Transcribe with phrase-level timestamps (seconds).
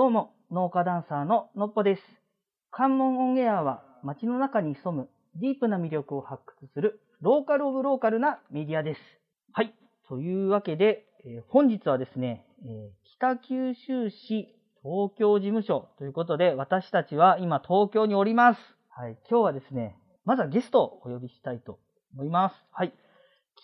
[0.00, 2.02] どうも、農家ダンサーののっぽです。
[2.70, 9.00] 関門オンエアは街の中に潜むディープな魅力を発掘するローカルオブローカルなメディアです。
[9.52, 9.74] はい。
[10.08, 14.48] というわけで、えー本日はですね、えー北九州市
[14.82, 18.60] 東京事務所ということで、私たちは今東京におります。
[18.88, 19.18] はい。
[19.28, 21.78] 今日はですね、まずはゲストをお呼びしたいと
[22.14, 22.54] 思います。
[22.72, 22.94] はい。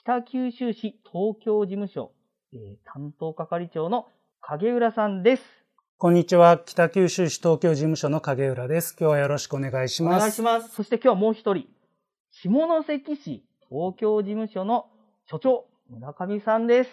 [0.03, 2.13] 北九州市東京事務所、
[2.53, 4.07] えー担当係長の
[4.43, 5.66] 影浦さんです。
[5.99, 6.59] こんにちは。
[6.59, 8.95] 北九州市東京事務所の影浦です。
[9.01, 10.21] 今日はよろしくお願いしおます。
[10.21, 10.75] 願いします。
[10.75, 11.65] そして今日はもう一人、
[12.31, 14.89] 下関市東京事務所の
[15.25, 16.91] 所長、村上さんです。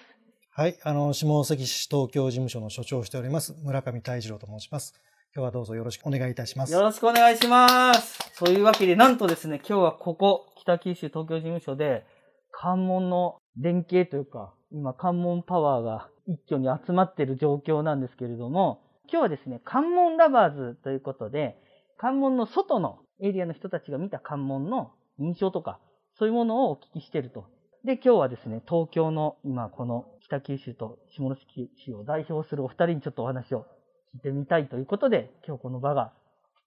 [0.51, 4.93] はい、あの、下関市東京事務所の所長をしております、村上泰次郎と申します。
[5.35, 6.71] 今日はどうぞよろしくお願いいたします。
[6.71, 8.39] よろしくお願いします。
[8.39, 12.05] というわけで、なんとですね、今日はここ、北九州東京事務所で、
[12.51, 18.79] 関門の連携というか、今、関門パワーが一挙に集まっている状況なんですけれども、
[19.13, 21.55] 今日はですね、関門ラバーズということで、
[21.99, 25.79] 関門の外のエリアの人たちが見た関門の印象とか、
[26.17, 27.45] そういうものをお聞きしてると。
[27.85, 33.67] で、今日はですね、東京の今この北九州と下関市を代表するお二人にちょっとお話を
[34.15, 36.11] 聞いてみたいということで、今日この場が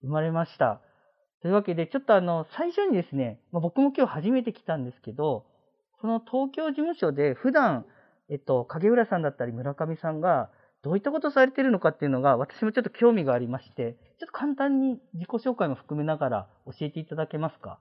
[0.02, 0.80] 生まれました。
[1.42, 5.46] というわけで、ちょっとあの、最初にですね、まあ、僕も今日初めて来たんですけど、
[6.00, 7.86] この東京事務所で普段、
[8.30, 10.48] えっと、影浦さんだったり村上さんが、
[10.86, 17.80] どういったことをされているのかっていうのが、私もちょっと興味がありまして、ちょっと簡単に自己紹介も含めながら教えていただけますか？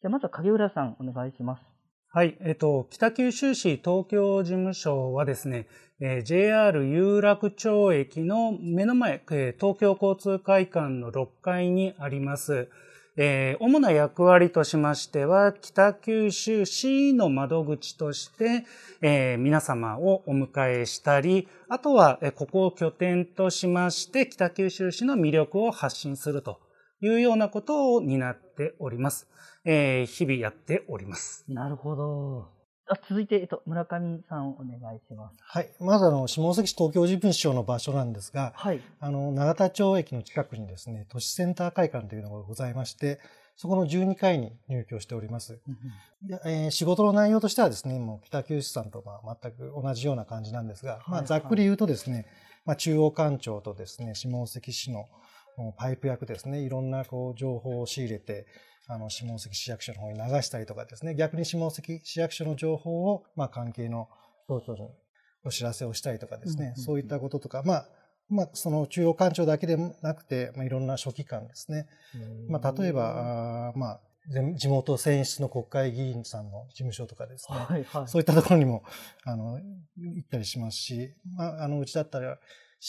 [0.00, 1.62] じゃあまずは影浦さんお願いします。
[2.10, 2.38] はい。
[2.40, 5.66] えっと、北九州市東京事務所はですね、
[6.00, 12.70] えー JR 有楽町駅の目の前、えー東京交通会館の6階にあります。
[13.20, 18.64] えー主な役割としましては、北九州市の窓口として、
[19.02, 26.60] えー皆様をお迎えしたり、あとは、えここを拠点としまして、北九州市の魅力を発信すると
[27.00, 29.28] いうようなことを担っております。
[29.64, 31.44] えー日々やっております。
[31.48, 32.57] なるほど。
[32.88, 35.36] あ続いて、えっと、村上さんお願いします。
[35.40, 38.80] はい、まずあの、下関市東京事務所の場所なんですが、はい。
[39.00, 43.20] あの、永田町駅の近くにですね、都市センター会館というのがございまして、
[43.56, 45.58] そこの12階に入居しております。
[46.22, 52.26] でえー仕事の内容としてはですね、もう北九州さんとまあ全く同じような感じなんですが、まはいあ、ざっくり言うとですね、
[52.64, 55.06] まあ、中央官庁とですね、下関市の
[55.76, 58.46] パイプ役ですね、いろんなこう情報を仕入れて、
[58.88, 64.08] あの、下関市役所の方に流したりとかですね、逆に下関市役所の情報を、まあ、関係の
[64.48, 64.88] 省庁に
[65.44, 67.88] お知らせをしたりとかですね、そういったこととか、まあ、
[68.30, 71.86] まあ、その中央官庁だけでもなくて、まあ、いろんな書記官ですね、
[72.48, 74.00] まあ、例えば、あーまあ、
[74.30, 78.08] 全地元選出の国会議員さんの事務所とかですね、はい、はい。
[78.08, 78.84] そういったところにも、
[79.24, 79.58] あの、
[79.96, 82.38] 行ったりしますし、まあ、あの、うちだったら、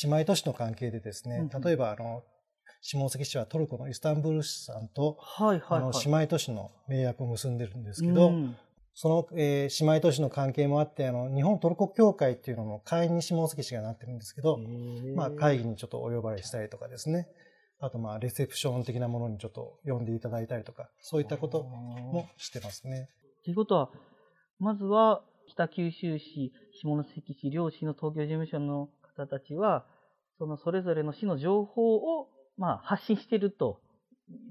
[0.04, 2.24] 姉妹都市の関係でですね例えば、あの、
[2.82, 5.82] 下関市はトルコのイスタンブール市さんと、はい、はい。
[5.82, 8.56] はい姉妹都市の盟約を結んでるんですけど、うん
[9.02, 14.60] その、えー姉妹都市の関係もあって、あの、日本トルコ協会っていうのの会員に下関市がなってるんですけど、
[15.16, 17.30] まあ、会議にちょっとお呼ばれしたりとかですね。
[17.80, 23.08] あと、まあ、レセプション的なものにちょっと呼んでいただいたりとか、そういったこともしてますね。
[23.46, 23.90] ということは、
[24.60, 26.52] まずは北九州市、
[26.82, 29.86] 下関市、両市の東京事務所の方たちは、
[30.38, 32.28] そのそれぞれの市の情報を、
[32.60, 33.82] まあ、発信していると。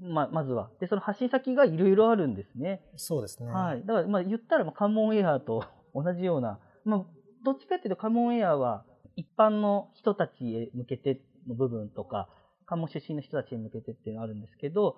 [0.01, 0.69] まあ、まずは。
[0.81, 2.81] で、その発信先がいろいろあるんですね。
[2.97, 3.49] そうですね。
[3.49, 3.85] はい。
[3.85, 5.63] だから、まあ、言ったら、まあ、関門エアーと
[5.95, 7.05] 同じような、まあ、
[7.45, 8.83] どっちかっていうと、関門エアーは、
[9.15, 12.27] 一般の人たちへ向けての部分とか、
[12.65, 14.97] 関門出身の人たちへ向けてっていうのがあるんですけど、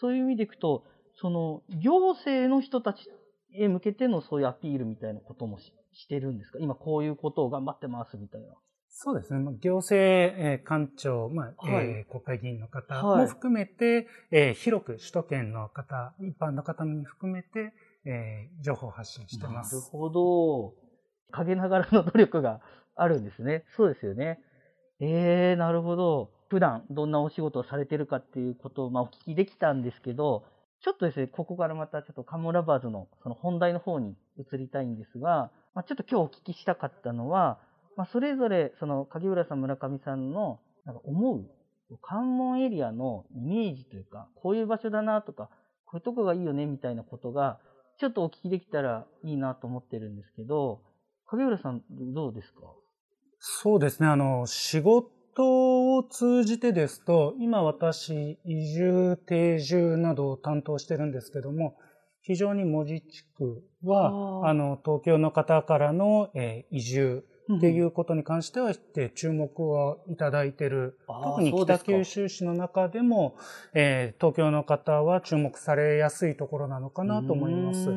[0.00, 3.08] そういう意味でいくと、その、行政の人たち
[3.54, 6.58] へ向けてのそういうアピールみたいなこともししてるんですか？
[6.60, 8.48] 今こういうことを頑張ってますみたいな。
[8.90, 9.38] そうですね。
[9.38, 17.72] まあ行政、えー官庁、まあはいえー国会議員の方はいも含めて、えー広く首都圏の方、一般の方も含めて、
[18.04, 19.74] えー情報発信してます。
[19.76, 20.74] なるほど。
[21.30, 22.60] 陰ながらの努力が
[22.96, 23.64] あるんですね。
[23.76, 24.40] そうですよね。
[25.00, 26.30] えー、なるほど。
[26.48, 30.44] 普段どんなお仕事をされてるかっていうことを、まあ、お聞きできたんですけど、
[30.80, 37.58] ちょっとですね、ここからまたちょっとカモラバーズのその本題の方に移りたいんですが、まあ、ちょっと今日お聞きしたかったのは、
[37.98, 45.50] まあ、それぞれその影浦さん、村上さんのなんか思う関門エリアのイメージというか、こういう場所だなとか、
[45.84, 47.58] こういうとこがいいよねみたいなことが、
[47.98, 50.80] ちょっとお聞きできたらいいなと思ってるんですけど、
[51.26, 51.82] 影浦さん
[52.14, 52.60] どうですか？
[53.40, 54.06] そうですね。
[54.08, 61.76] あの、仕事を通じてですと、今私、移住、定住などを担当してるんですけども、
[62.22, 67.24] 非常に門司地区は、あの、東京の方からの、えー移住
[67.56, 68.74] っていうことに関しては、
[69.14, 70.98] 注目をいただいている。
[71.06, 73.36] 特に北九州市の中でも、
[73.72, 77.88] えー、東京の方は注目されやすいところなのかなと思います。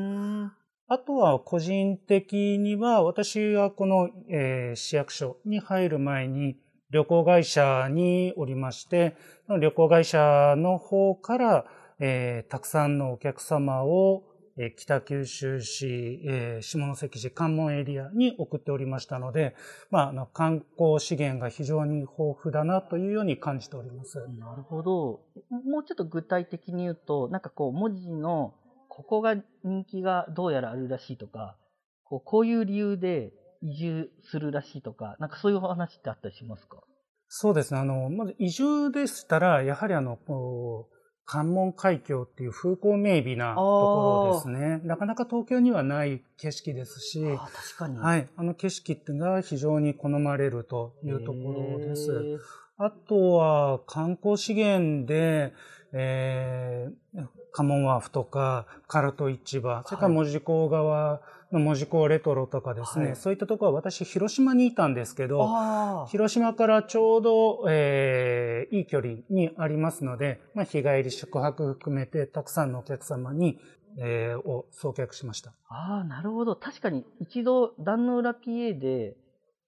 [0.87, 6.57] あとは個人的には、私はこの、えー、市役所に入る前に
[6.89, 9.15] 旅行会社におりまして、
[9.47, 11.65] 旅行会社の方から、
[11.99, 14.23] えー、たくさんのお客様を
[14.63, 19.55] え北九州市、え下関市関門エリアに送っておりましたので、
[19.89, 24.19] まあ、あの観光資源が非常に豊富だなというように感じております。
[24.37, 25.21] なるほど。
[25.49, 28.53] もうちょっと具体的に言うと、なんかこう文字の
[28.87, 31.57] ここが人気がどうやらあるらしいとか、
[32.03, 33.31] こうこういう理由で
[33.63, 36.81] 移住するらしいとか、なんかそういう話ってあったりしますか？
[37.29, 37.79] そうですね。
[37.79, 44.81] あの、まず移住でしたら、やはりあの、こう関門海峡っていう風光明媚なところですね。
[44.83, 47.97] なかなか東京にはない景色ですし、確かに。
[47.97, 48.27] はい。
[48.35, 51.37] あの景色っていうのが非常に好まれるというとこ
[51.77, 52.39] ろです。
[52.77, 55.53] あとは観光資源で、
[55.93, 61.19] えー、カモンワーフとか、カルト市場、それから門司港側の
[61.59, 73.59] 門司港レトロとかですね、はい、そういったところは私、広島にいたんですけど、広島からちょうど、えー、いい距離にありますので、まあ、日帰り宿泊含めて、たくさんのお客様に、
[73.97, 75.53] えー、を送客しました。
[75.67, 76.55] ああ、なるほど。
[76.55, 79.17] 確かに、一度、壇の浦 PA で、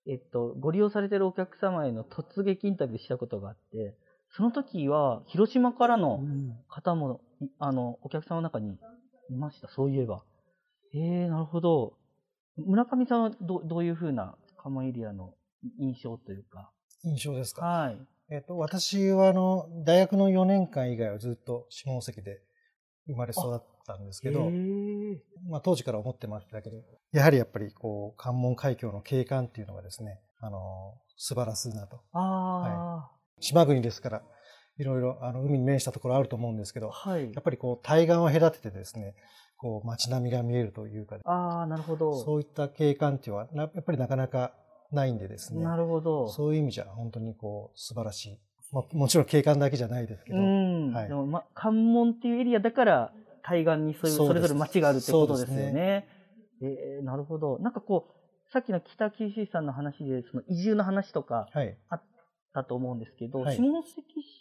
[0.07, 3.95] えっと、ご利用されてるお客様への突撃インタビューしたことがあって、
[4.35, 6.21] その時は、広島からの
[6.67, 8.77] 方も、うん、あの、お客様の中に
[9.29, 10.23] いました、そういえば。
[10.93, 11.97] ええー、なるほど。
[12.57, 15.33] 村上さんはどどういうふうなカモエリアの
[15.79, 16.71] 印象というか？
[17.03, 17.65] 印象ですか？
[17.65, 17.97] はい。
[18.29, 22.41] えっ、と、私は、あの、大学の4年間以外はずっと下関で
[23.07, 24.49] 生まれ育ったんですけど、
[25.49, 26.77] まあ、当時から思ってましたけど、
[27.11, 32.01] やはりやっぱり、こう、関門海峡の景観っていうのがですね、あの、素晴らしいなと。
[32.13, 33.43] ああ、はい。
[33.43, 34.23] 島国ですから、
[34.77, 39.13] いろいろあの海に面したところあると思うんですけど、はい、やっぱりこう対岸を隔ててですね、
[39.63, 42.21] こう街並みが見えるというか、ああ、なるほど。
[42.21, 44.51] そういった景観っていうのは、やっぱりなかなか
[44.91, 45.63] ないんでですね。
[45.63, 46.27] なるほど。
[46.27, 48.39] そういう意味じゃ本当にこう素晴らしい。
[48.73, 50.39] まあ、もちろん景観だけじゃないですけど。
[50.39, 50.93] うん。
[50.93, 55.71] はい、でも、ま、関門っていうエリアだから対岸にそういうそれぞれ街があるってことですよね。
[55.71, 56.07] ね
[56.61, 57.57] えー、なるほど。
[57.59, 61.47] なんかこう、さっきの北九州市さんの話で、その移住の話とか
[61.89, 62.01] あっ
[62.53, 63.83] だと思うんですけど、はい、下関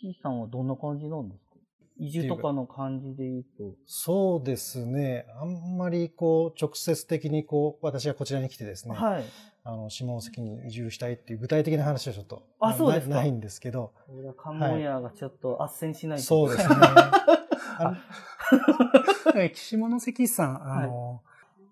[0.02, 1.51] 市さんはどんな感じなんですか？
[1.98, 3.76] 移住とかの感じで言うと。
[3.86, 5.26] そうですね。
[5.40, 9.24] あんまりこう、直接的にこう、私がこちらに来てですね、はい。
[9.64, 13.92] あの、下関に移住したいっていう具体的な話はちょっと、あ、そうですないんですけど。
[14.06, 16.74] これは関門屋がちょっと斡旋しないと、そうですね。
[19.54, 21.20] 下 関さん、あの、はい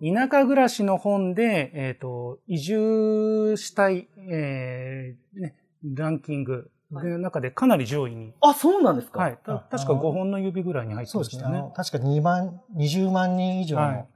[0.02, 8.34] 田舎暮らしの本で、えっ、ー、と、移住したい、えーね、ランキングの中でかなり上位に。
[8.40, 9.20] あ、そうなんですか？
[9.20, 9.38] はい。
[9.44, 11.62] 確か5本の指ぐらいに入ってましたね。
[11.62, 14.06] ね確か2万、20万人以上の、はい、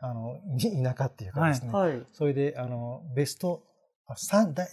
[0.00, 1.72] あの、 田舎っていうかですね。
[1.72, 2.06] はい。
[2.12, 3.62] それで、あの、ベスト、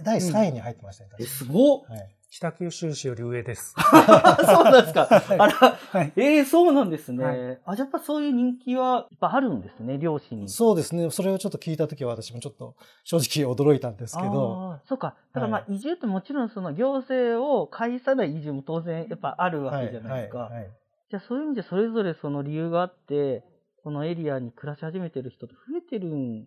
[0.03, 1.09] 第3位に入ってましたね。
[1.17, 3.75] うん、え、すごっ、はい北九州市より上です。
[3.77, 5.07] そうなんですか。
[5.07, 7.23] あら、はい、ええー、そうなんですね。
[7.23, 10.49] はい、あ、やっぱそういう人気はやっぱあるんですね、漁師に。
[10.49, 11.11] そうですね。
[11.11, 14.79] それをちょっと聞いたときは私もちょっと正直驚いたんですけど。
[14.85, 15.15] そうか。
[15.31, 20.39] だからまあ移住ってもちろんその行政を介さない移住も当然やっぱあるわけじゃないですか。
[20.39, 20.71] はいはい、
[21.11, 23.43] じゃあそういう意味でそれぞれその理由があって、
[23.83, 26.45] このエリアに暮らし始めてる人って増えてるん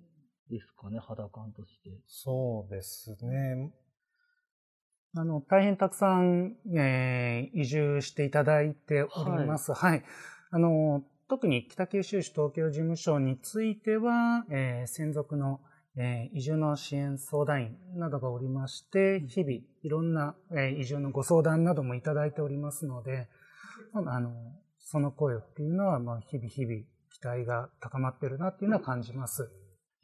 [0.50, 1.90] ですかね、肌感として。
[2.08, 3.72] そうですね。
[5.18, 9.72] あの、大変たくさん、えー、移住していただいております。
[9.72, 10.04] はい、はい。
[10.50, 15.60] あの、特に北九州市東京事務所については、えー、専属の、
[15.96, 23.26] えー、移住の支援相談員などがおりまして、日々いろんな、えー、移住のご相談などもいただいておりますので、
[23.94, 24.32] あの、
[24.78, 29.50] その声っていうのは、まあ、日々日々期待が高まってるなっていうのは感じます。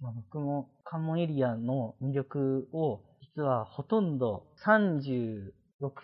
[0.01, 3.03] まあ、僕も関門エリアの魅力を
[3.37, 5.53] 実はほとんど36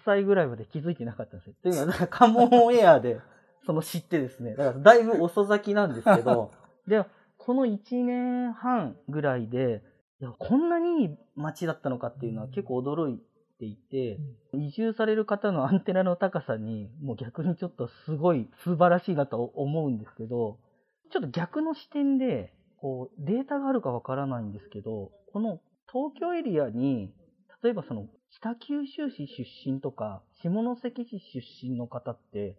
[0.04, 1.54] 歳ぐらいまで気づいてなかったんですよ。
[1.62, 3.20] というのは、カモンエアで、
[3.66, 6.52] その知ってですね、だからだいぶ遅咲きなんですけど、
[6.88, 7.04] で、
[7.36, 9.82] この1年半ぐらいで、
[10.20, 13.22] いやこんなにいい街だったのかっていうのは結構驚い
[13.58, 14.18] ていて、
[14.54, 20.58] 移住される方のアンテナの高さに、もう逆にちょっとすごい素晴らしいなと思うんですけど、
[21.10, 25.60] ちょっと逆の視点で、こう、データがあるかわからないんですけど、この
[25.92, 27.12] 東京エリアに、
[27.62, 32.56] 例えばその北九州市出身とか、下関市出身の方って、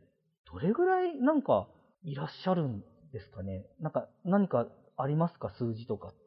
[0.52, 1.68] どれぐらいなんか
[2.04, 3.66] いらっしゃるんですかね？
[3.80, 5.50] なんか何かありますか？
[5.52, 6.18] 数字とかって。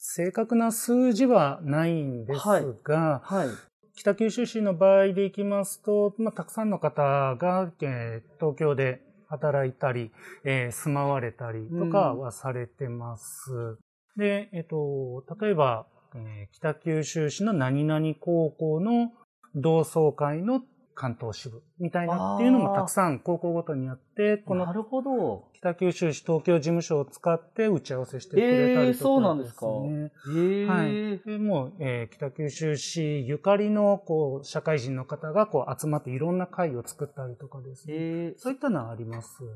[0.00, 2.38] 正確な数字はないんです
[2.84, 3.48] が、はい。
[3.96, 10.12] 北九州市の場合でいきますと、まあ、たくさんの方が、えー東京で働いたり、
[10.44, 13.78] えー住まわれたりとかはされてます。
[14.16, 19.12] で、えっ、と、例えば、えー北九州市の何々高校の
[19.54, 20.62] 同窓会の
[20.94, 25.44] 関東支部みたいなっていうのもたくさん高校ごとにあって、このなるほど。
[25.54, 31.20] 北九州市東京事務所を使って打ち合わせしてくれたりとか、えーそうなんですかねええはい。
[31.24, 37.94] でもう、えー北九州市ゆかりの、こう、社会人の方が、こう、集まっていろんな会を作ったりとかですね。
[37.94, 39.38] えーそういったのはあります。
[39.44, 39.46] う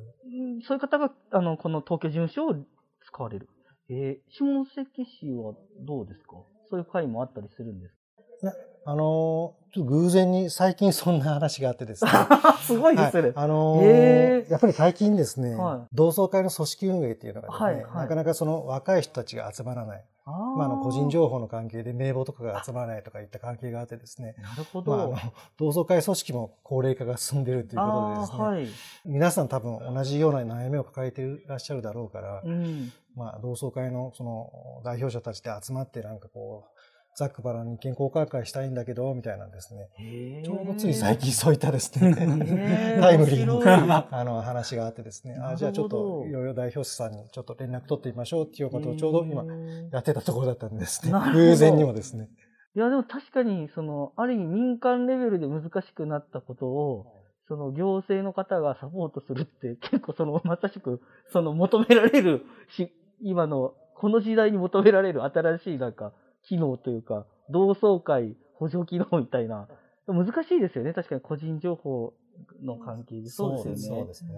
[0.59, 2.55] んそういう方が、あの、この東京事務所を
[3.05, 3.49] 使われる。
[3.95, 6.37] えー下関市はどうですか？
[6.71, 7.95] そういう会もあったりするんです
[8.85, 12.11] あのーちょっと偶然に最近そんな話があってですね。
[12.11, 13.23] か すごいですね。
[13.23, 20.05] はいあのーへーやっぱり最近ですね、は同窓会の組織運営っていうのがですね、はいはいなかなかその若い人たちが集まらない。
[20.25, 25.13] あまあ、あの個人情報の関係で名簿とかが集まらないとかいった関係があってですね、なるほまあ、あど。
[25.13, 25.19] の
[25.57, 28.69] 同窓会組織も高齢化が進んでいるということでですね、はい。
[29.05, 32.93] 皆さん多分同じような悩みを抱えていらっしゃるだろうから、うん。
[33.17, 36.79] まあ、同窓会のその代表者たちで集まってなんかこう、
[37.15, 39.89] ざっくばらんに意見交換会したいんだけど、みたいなんですね。
[40.45, 42.15] ちょうどつい最近そういったですね、
[43.01, 44.07] タイムリー面な白い。
[44.11, 49.45] あの話があってですね、あじゃあちょっといろいろ代表者さんにちょっと連絡取ってみましょうっていうことをちょうど今
[49.91, 51.13] やってたところだったんですね。
[51.35, 52.29] 偶然にもですね。
[52.75, 57.07] いや、でも確かに、その、ある意味民間レベルで難しくなったことを、
[57.49, 61.03] その行政の方がサポートするって、結構その、まさしく、
[61.33, 62.91] その求められるし、
[63.21, 69.69] 今の、この時代に求められる新しいなんか、機能というか、同窓会補助機能みたいな。
[70.07, 70.93] 難しいですよね。
[70.93, 72.15] 確かに個人情報
[72.63, 73.29] の関係で。
[73.29, 74.01] そうですよね。
[74.01, 74.33] そうですね。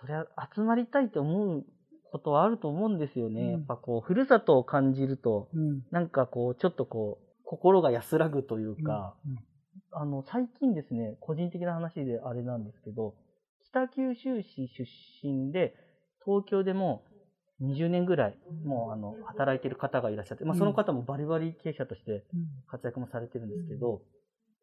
[0.00, 1.64] そりゃ集まりたいと思う
[2.12, 3.40] ことはあると思うんですよね。
[3.40, 5.82] うんやっぱこう、ふるさとを感じると、うん。
[5.90, 9.38] なんかこう、ちょっとこう、心が安らぐというか、うん
[9.92, 13.14] あの、最近ですね、個人的な話であれなんですけど、
[13.70, 14.84] 北九州市出
[15.22, 15.74] 身で、
[16.24, 17.02] 東京でも
[17.62, 22.24] 20年ぐらい、もうあの、働いてる方がいらっしゃって、まあうんその方もバリバリ経営者として
[22.66, 24.02] 活躍もされてるんですけど、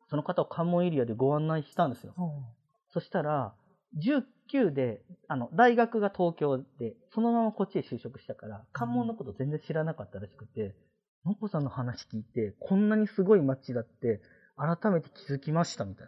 [0.10, 2.13] その方を関門エリアでご案内したんですよ。
[2.89, 3.54] そしたら、
[3.98, 10.75] 19で、あの、大学が東京で、そのままこっちへ就職したから、関門のこと全然知らなかったらしくて、
[11.25, 14.22] のっぽさんの話聞いて、こんなにすごい街だって、
[14.56, 16.08] 改めて気づきましたみたい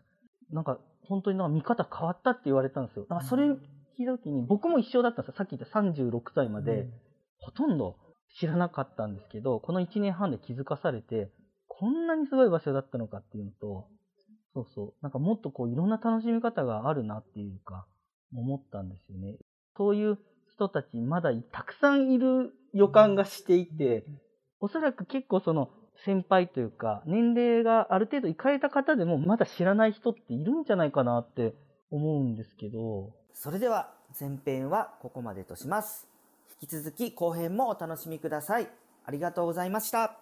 [0.51, 0.55] な。
[0.55, 3.03] なんか、本当になんか見方変わったって言われたんですよ。
[3.03, 3.55] だからそれ
[3.99, 5.37] 聞いた時に、僕も一緒だったんですよ。
[5.37, 6.87] さっき言った36歳まで、
[7.37, 7.97] ほとんど
[8.39, 11.29] 知らなかったんですけど、この1年半で気づかされて、
[11.67, 13.87] こんなにすごい場所だったのかっていうのと、
[14.53, 17.85] そうそう、なんかもっとこういろんな楽しみ方があるなっていうか、
[18.33, 19.37] 思ったんですよね。
[19.75, 20.17] そういう
[20.53, 24.05] 人たちまだたくさんいる予感がしていて、
[24.59, 25.69] おそらく結構その
[26.05, 31.53] 先輩というか、年齢がある程度いかれた方でもまだ知らない人っているんじゃないかなって
[31.91, 36.09] 思うんですけど、それでは前編はここまでとします。
[36.61, 38.67] 引き続き後編もお楽しみください。
[39.05, 40.19] ありがとうございました。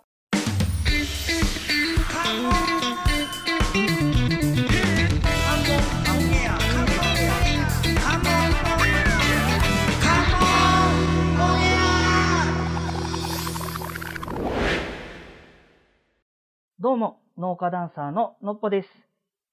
[16.80, 18.90] どうも、農家ダンサーののっぽです。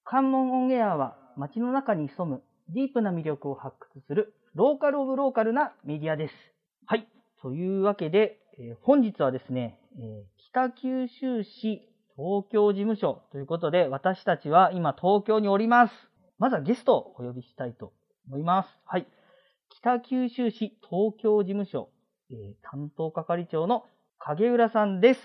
[0.05, 6.35] 関門オンエアは街の中に潜むディープな魅力を発掘するローカルオブローカルなメディアです。
[6.87, 7.07] はい。
[7.43, 11.83] というわけで、えー本日はですね、えー北九州市
[12.17, 15.95] 東京事務所ということで、私たちは今東京におります。
[16.39, 17.93] まずはゲストをお呼びしたいと
[18.29, 18.69] 思います。
[18.87, 19.07] はい。
[19.69, 21.91] 北九州市東京事務所、
[22.31, 23.85] えー担当係長の
[24.19, 25.21] 影浦さんです。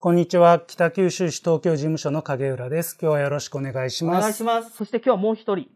[0.00, 0.60] こんにちは。
[0.64, 2.96] 北九州市東京事務所の影浦です。
[3.00, 4.20] 今日はよろしくお願いしおます。
[4.22, 4.76] 願いします。
[4.76, 5.68] そして今日はもう一人、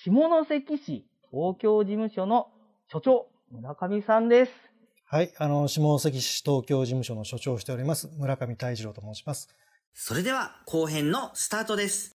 [0.00, 2.46] 下関市東京事務所の
[2.86, 4.52] 所長、村上さんです。
[5.06, 5.32] はい。
[5.38, 9.48] あの、下関市東京事務所の所長をしております、村上泰次郎と申します。
[9.94, 12.16] それでは後編のスタートです。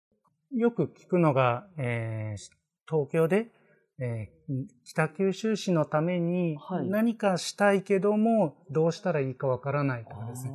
[0.57, 2.53] よく聞くのが、えー
[2.91, 3.53] 東京で、
[4.01, 10.53] えー北九州市のためにはい何かしたいけども、どうしたらいいかわからないとかですね。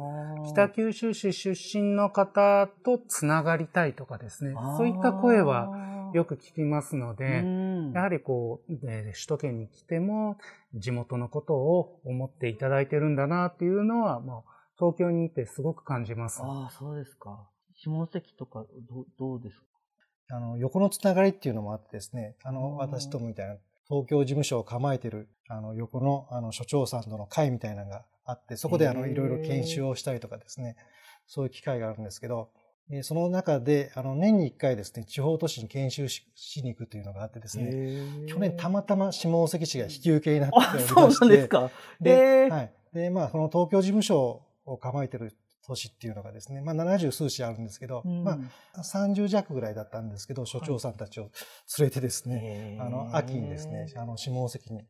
[0.51, 4.53] 北九州市出身の方とつながりたいとかですね。
[4.77, 5.70] そういった声は
[6.13, 10.38] よく聞きますので、うんやはりこう、えー首都圏に来ても
[10.74, 16.41] 地元のことを思っていただいてるんだなっていうのは、もう東京にいてすごく感じます。
[16.43, 17.48] ああ、そうですか。
[17.75, 19.65] 下関とかどどうですか？
[20.36, 23.55] あの、横のつながりっていうのもあってですね、あの、私とみたいな
[23.88, 30.75] 東京事務所を構えてる、あの、横の、あの、所長さんとの会みたいなのがあって、そこで、あの、いろいろ研修をしたりとかですね、
[31.27, 32.62] そういう機会があるんですけど、えー
[33.02, 41.72] その中で、あの、年に1回ですね、地方都市に研修ししに行くというのがあってですね、去年たまたま下関市が引き受けになっておりあ、まそうして、なんですか。
[42.02, 42.50] で、えー。
[42.52, 42.74] はい。
[42.94, 45.34] で、まあ、この東京事務所を構えてる
[45.66, 48.24] 都市っていうのがですね、まあ、70数市あるんですけど、うん。
[48.24, 48.38] ま
[48.75, 51.32] あ、30弱ぐらいだったんですけど、所長さんたちを
[51.80, 54.86] 連れてですね、あの、秋にですね、あの、下関に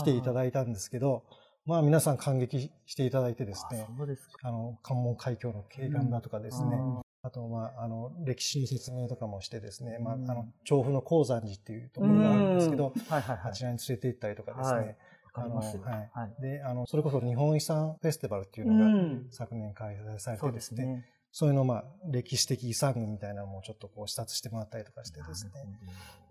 [0.00, 1.24] 来ていたいだいたんですけど、
[1.64, 4.48] まあ、皆さん感激していただいてですね、そうですか。
[4.48, 13.50] あの、関門海峡の景観だとかですね、うんあと、まあ、あの、歴史の説明とかもしてですね、まあ、あうんの、調布の鉱山寺っていうところがあるんですけど、うんはいはいはい。
[13.50, 14.96] あちらに連れて行ったりとかですね、はい。
[15.34, 15.66] あのはい
[16.14, 16.42] はい。
[16.42, 19.26] で、あの、それこそ日本遺産フェスティバルっていううのがん。
[19.30, 21.04] 昨年開催されてですすね、ね。
[21.30, 25.52] そういうのをまあ、歴史的遺産群みたいなのもちょっとこう視察してもらったりとかしてですね。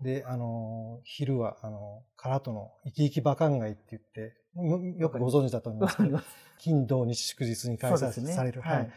[0.02, 6.18] で、あの、昼は、あの、唐戸の生き生き馬館街って言って、よよくご存知だと思いますけど。
[6.58, 8.90] 金土日祝日に開催される、はいはい。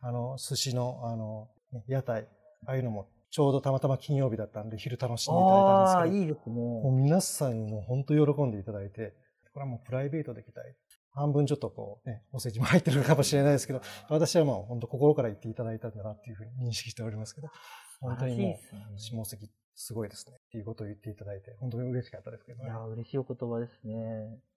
[0.00, 2.28] あの、寿司の、あの、ね屋台、
[2.66, 7.02] ああいうのもちょうどたまたま金曜日だったんで、昼楽しんでいただいたんですああ、けど、いいですもうね。
[7.02, 9.14] 皆さんもう本当喜んでいただいて、
[9.52, 10.74] これはもうプライベートで来たい。
[11.12, 17.48] 半分ちょっとこうね、お世辞も入ってるかもしれないですけど、私はもう本当心から言っていただいたんだなっていうふうに認識しておりますけど、
[18.00, 18.58] 本当にも
[18.94, 22.64] う下関すごいですねっていうことを言っていただいて、本当に嬉しかったですけどね。
[22.64, 23.94] いや、嬉しいお言葉ですね。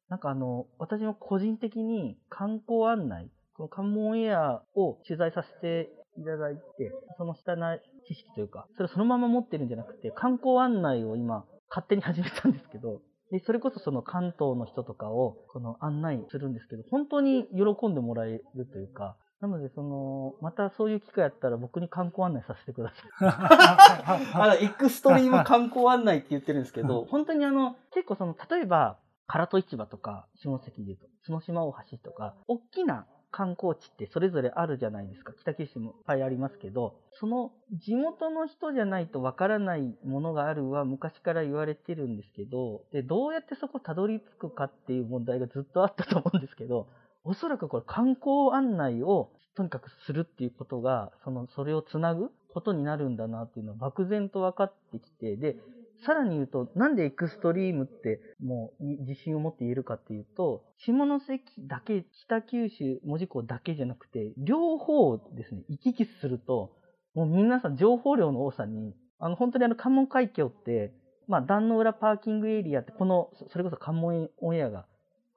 [0.10, 13.02] なんかあの、私も個人的に観光案内、この関門エアを取材させていただいて、その下な知識というか、それをそのまま持ってるんじゃなくて、観光案内を今、勝手に始めたんですけど、
[13.32, 23.10] で、それこそその関東の人とかを、この案内するんですけど、本当に喜んでもらえるというか、なので、その、またそういう機会あったら僕に観光案内させてください。
[24.42, 35.34] あの、エクストリーム観光案内って言ってるんですけど、本当にあの、結構その、例えば、唐戸市場とか、下関で言うと、角島大橋とか、大きな観光地ってそれぞれあるじゃないですか。
[35.40, 46.88] 北九州もいっぱいありますけど、その地元の人じゃないとわからないものがあるは昔から言われてるんですけど、で、どうやってそこたどり着くかっていう問題がずっとあったと思うんですけど、
[47.24, 55.58] おそらくこれ観光案内をとにかくするっていうことが、その、それをつなぐことになるんだなっていうのは漠然と分かってきて、で、
[56.06, 66.72] さらに言うと、なんでエクストリームってもう自信を持って言えるかっていうと、下関だけ、北九州、門司港だけじゃなくて、両方ですね、行き来すると、
[67.14, 70.94] もう皆さん情報量の多さに、あの、本当にあの関門海峡って、
[71.28, 74.86] まあ、壇の浦パーキングエリアって、この、それこそ関門オンエアが、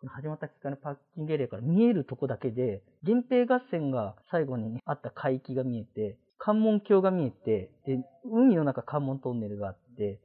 [0.06, 10.18] 始まった期間のパーキングエリアから見えるとこだけで、源平合戦が最後にあった海域が見えて、関門橋が見えて、で、海の中関門トンネルがあって、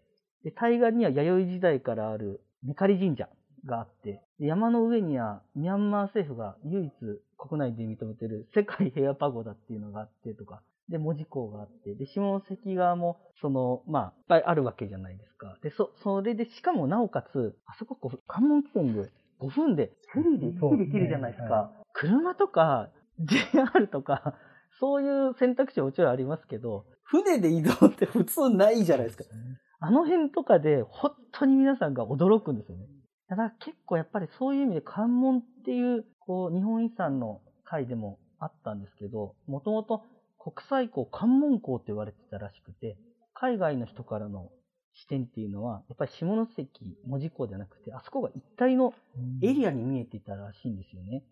[0.47, 3.27] で、対岸には弥生時代からあるメカリ神社
[3.65, 6.93] があって、で山の上にはミャンマー政府が唯一
[7.37, 15.57] 国内で認めてる世界平和パゴダっていうのがあってとか、で、門司港があって、で、下関側も、その、まあ、いっぱいあるわけじゃないですか。
[15.61, 21.73] で、そ、それで、しかもなおかつ、あそここう、関門起点で5分でフェリーで行き来できるじゃないですか。
[21.91, 24.35] 車とか、JR とか、
[24.79, 29.25] そういう選択肢はもちろんありますけど、船で移動って普通ないじゃないですか。
[29.79, 32.85] あの辺とかで、本当に皆さんが驚くんですよね。
[33.29, 40.03] だから結構やっぱりそういう意味で関門っていう、こう、日本遺産の会でもあったんですけど、もともと
[40.39, 42.97] 国際港、関門港って言われてたらしくて、
[43.33, 44.49] 海外の人からの
[44.95, 46.69] 視点っていうのは、やっぱり下関、
[47.05, 48.93] 門司港じゃなくて、あそこが一体の
[49.43, 51.23] エリアに見えていたらしいんですよね。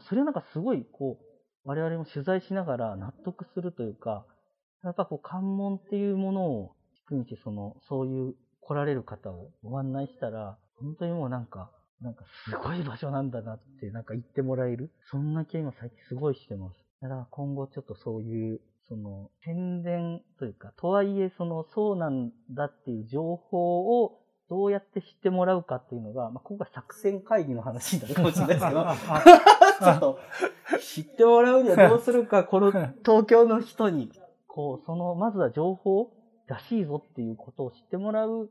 [0.00, 1.24] それはなんかすごい、こう、
[1.64, 4.26] 我々も取材しながら納得するというか、
[4.84, 6.75] やっぱこう関門っていうものを
[7.06, 11.70] 軸にして、その、そういう来られる方をご案内したら、本当にもうなんか、
[12.02, 14.90] なんかすごい場所なんだなって、なんか言ってもらえる。
[15.10, 16.76] そんな気が今最近すごいしてます。
[17.00, 30.18] だから今後ちょっとそういう、その、宣伝というか、とはいえ、その、そうなんだっていう情報をどうやって知ってもらうかっていうのが、まあ、今回作戦会議の話になるかもしれないですけど、ちょっと、
[30.80, 34.12] 知ってもらうにはどうするか、この東京の人に、
[34.46, 36.12] こう、その、まずは情報
[36.46, 38.50] らしいぞっていうことを知ってもらう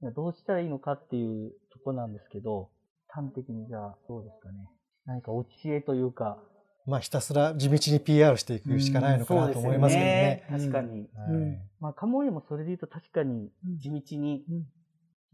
[0.00, 2.70] にはどうしたらいいのかっていうとこなんですけど、
[3.08, 4.68] 端的にじゃあ、どうですかね。
[5.06, 6.38] 何かお知恵というか、
[6.86, 10.12] まあ、ひたすら地道に PR していくしかないのかなと思いますけどね。
[10.12, 11.08] ね確かに。
[11.14, 14.66] はいうんまあ、カモエもそれで言うと確かに地道にうん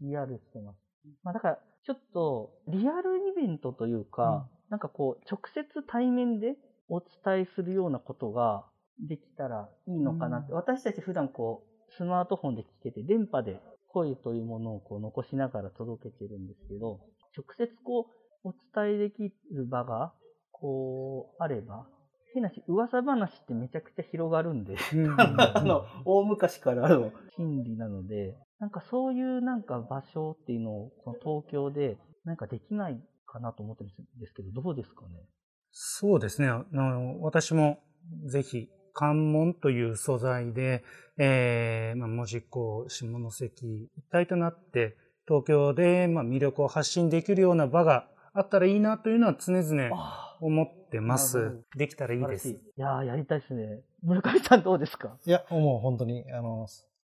[0.01, 0.77] PR してます。
[1.23, 6.55] まあ、だから、ちょっと、リアルイベントというか、なんかこう、直接対面で
[6.89, 8.65] お伝えするようなことが
[9.07, 10.51] できたらいいのかなって。
[10.51, 16.99] うん私たち普段こう、スマートフォンで聞けて、電波で声というものをこう残しながら届けてるんですけど、
[17.35, 18.07] 直接こ
[18.43, 20.13] う、お伝えできる場が、
[20.51, 21.87] こう、あれば、
[22.33, 24.75] 変なし、噂話ってめちゃくちゃ広がるんで、
[25.17, 27.11] あの、大昔からの。
[27.35, 35.25] 心理なので、なんかそういうなんか場所っていうのを、この東京でなんかできないかなと思ってるんですけど、どうですかね？
[35.71, 36.49] そうですね。
[36.49, 37.79] あの私も
[38.25, 40.83] ぜひ関門という素材で、
[41.17, 51.63] えー、まあ、門司港、下関一体となって、東京で、まあ、魅力を発信できるような場があったらいいなというのは常々思ってます。
[51.75, 52.49] できたらいいです。
[52.49, 53.81] いややりたいですね。
[54.03, 55.17] 村上さんどうですか？
[55.25, 56.67] いや、もう本当に、あの、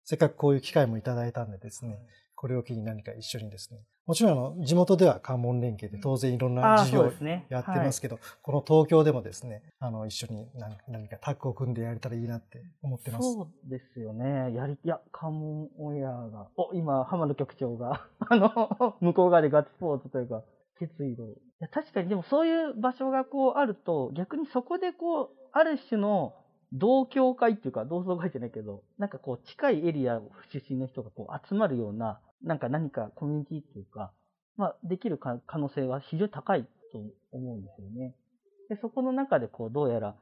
[0.05, 1.99] せっかくこういう機会もいただいたんでですね、
[2.35, 7.13] これを機に何か一緒にですね、もちろんあの地元では関門連携で当然いろんな事業を
[7.51, 13.23] やってますけど、ねはい、この東京でもですね、あの一緒に何何かタッグを組んでやれたらいいなって思ってます。
[13.23, 14.55] そうですよね。
[14.55, 20.43] やり、いや、関門オンエアが、お、今、浜野局長が、 あの、向こう側でガッツポーズというか、
[20.79, 21.27] 決意を。
[21.27, 26.35] いや、確かにでもそういう場所がこうあると、逆にそこでこう、ある種の
[26.73, 34.13] 同協会っていうか、同窓会じゃないけど、なんかこう、近いエリア出身の人がこう集まるような、なんか何かコミュニティっていうか、
[34.57, 36.99] まあ、できる可能性は非常に高いと
[37.33, 38.15] 思うんですよね。
[38.69, 40.17] で、そこの中でこう、どうやら、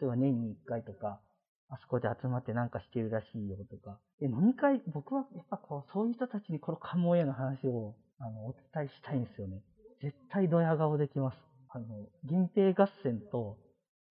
[0.00, 1.20] 例えば年に1回とか、
[1.68, 3.98] あそこで集まってなんかしてるらしいよとか。
[4.20, 9.62] で、飲み会、僕はやっぱこう、そういう人たちにこのカモエの話を、あの、お伝えしたいんですよね。
[10.02, 11.36] 絶対ドヤ顔できます。
[11.70, 11.86] あの、
[12.24, 13.58] 源平合戦と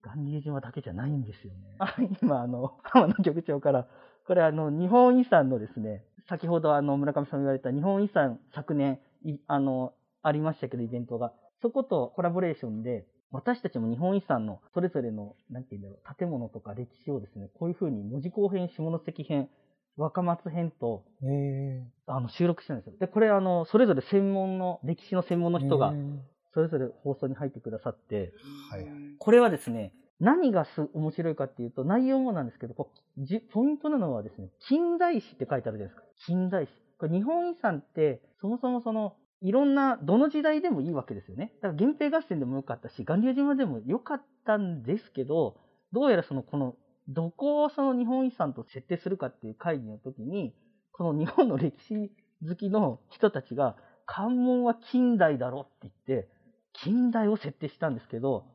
[0.02, 1.60] 巌流島だけじゃないんですよね。
[1.78, 3.86] あ今、あの、浜野局長から、
[4.26, 8.98] これあの、日本遺産のですね、先ほどあの、村上さんも言われた日本遺産昨年、
[9.46, 11.32] あの、ありましたけど、イベントが。
[11.62, 19.48] そことコラボレーションで、私たちも日本遺産のそれぞれの、なんて言うんだろう、建物とか歴史をですね、こういう風に文字工編、下関編、
[19.96, 21.04] 若松編と、
[22.06, 22.98] あの、収録してるんですよ。
[22.98, 25.94] で、これあの、それぞれ専門の、歴史の専門の人が、
[26.54, 28.32] それぞれ放送に入ってくださって、
[28.70, 28.86] はい、
[29.18, 32.88] これはですね、何がす面白いかっていうと、内容もなんですけど、ポ
[33.64, 36.02] イントなのはですね、近代史って書いてあるじゃないですか。
[36.26, 36.72] 近代史。
[36.98, 41.52] これ日本遺産って、そもそもその、いろんな、どの時代でもいいわけですよね。
[41.56, 45.58] だから源平合戦でもよかったし、巌流島でもよかったんですけど、
[45.92, 46.76] どうやらその、この、
[47.08, 50.54] どこをその日本遺産と設定するかっていう会議の時に、
[50.92, 52.10] この日本の歴史
[52.48, 53.76] 好きの人たちが、
[54.06, 56.28] 関門は近代だろって言って、
[56.72, 58.46] 近代を設定したんですけど、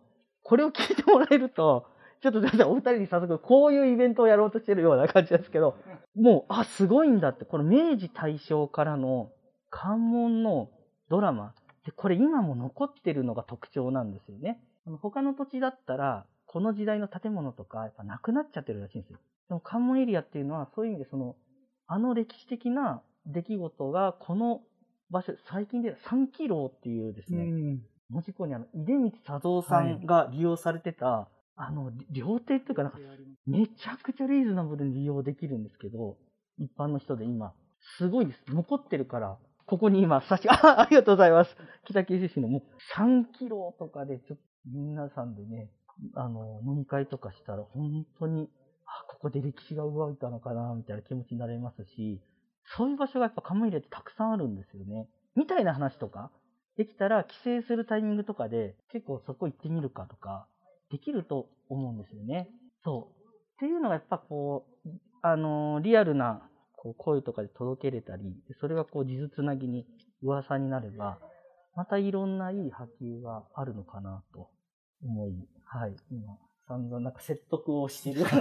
[0.44, 1.88] これを聞いてもらえると、
[2.22, 5.76] ちょっと先生、お二人に早速、こういうイベントをやろうとしてるような感じですけど、
[6.16, 9.32] もう、あ、すごいんだって、この明治大正からの
[9.70, 10.70] 関門の
[11.10, 11.54] ドラマ、
[11.86, 14.62] で、これ今も残ってるのが特徴なんですよね。
[15.02, 19.20] 他の土地だったら、この時代の建物とか、やっぱなくなっちゃってるらしいんですよ。
[19.48, 21.36] でも関門エリアっていうのは、そういう意味でその、
[21.88, 24.62] あの歴史的な出来事が、この
[25.10, 27.80] 場所、最近で3キロっていうですね、
[28.12, 33.00] 文字工にあの、出光佐三さんが利用されてた、はい、あの、料亭っていうかなんか、
[33.48, 36.18] めちゃくちゃリーズナブルに利用できるんですけど、
[36.60, 37.54] 一般の人で今、
[37.98, 38.44] すごいです。
[38.50, 41.56] 残ってるから、ここに今、差し、あ、ありがとうございます。
[41.86, 42.62] 北九州市のもう
[43.00, 45.70] 3キロとかで、ちょっと皆さんでね、
[46.16, 48.50] あの、飲み会とかしたら、本当に、
[48.86, 52.22] あ、ここで歴史が動いたのかな、みたいな気持ちになれますし、
[52.78, 55.08] そういう場所がやっぱカムイレってたくさんあるんですよね。
[55.36, 56.32] みたいな話とか、
[56.78, 60.48] できたら帰省するタイミングとかで結構そこ行ってみるかとか、
[60.90, 62.50] できると思うんですよね。
[62.84, 63.22] そう。
[63.22, 64.90] っていうのがやっぱこう、
[65.22, 66.42] あのー、リアルな
[66.76, 68.24] こう声とかで届けれたり、
[68.60, 69.86] それがこう、地図つなぎに
[70.24, 71.20] 噂になれば、
[71.76, 74.50] またいろんないい波及があるのかなと
[75.04, 76.38] 思い、はい、今、
[76.72, 78.24] 散々なんか説得をしてる。
[78.24, 78.38] すいま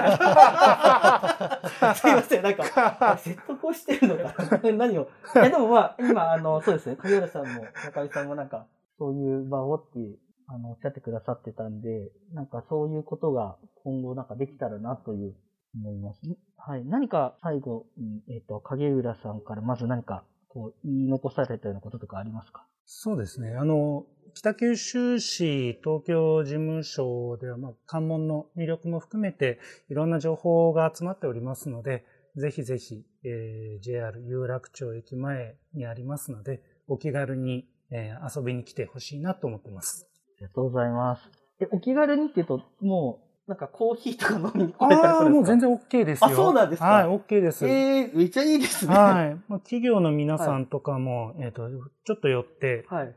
[2.23, 4.33] せん、なんか、説得をしてるのか
[4.73, 5.03] 何を？
[5.03, 5.07] い
[5.39, 10.17] や、でもまあ、今、あの、そうですね、影浦さんも、高井さんもなんか、そういう場をっていう、
[10.47, 15.35] あの、おっしゃってくださってたんで、なんかそういうことが今後なんかできたらなという
[15.75, 16.21] 思います。
[16.57, 16.85] はい。
[16.85, 22.65] 何か最後に、えっ、ー、と、影浦さんからまず何か、こう、言い残されたようなこととかありますか？
[22.93, 23.55] そうですね。
[23.55, 40.09] あの、北九州市東京事務所では、まあ、関門の魅力も含めて、いろんな情報が集まっておりますので、ぜひぜひ、えー、JR 有楽町駅前にありますので、お気軽に、えー、遊びに来てほしいなと思ってます。
[40.39, 41.23] ありがとうございます。
[41.61, 45.35] え、お気軽にって言うと、もう、なんかコーヒーとか飲みに来れたりするんですか？
[45.35, 46.27] もう全然 OK ですよ。
[46.29, 46.87] あ、そうなんですか？
[46.87, 47.67] はい、OK です。
[47.67, 48.95] ええー、めっちゃいいですね。
[48.95, 49.35] はい。
[49.49, 51.69] まあ、企業の皆さんとかも、はい、えっ、ー、と、
[52.05, 53.15] ちょっと寄って、はい。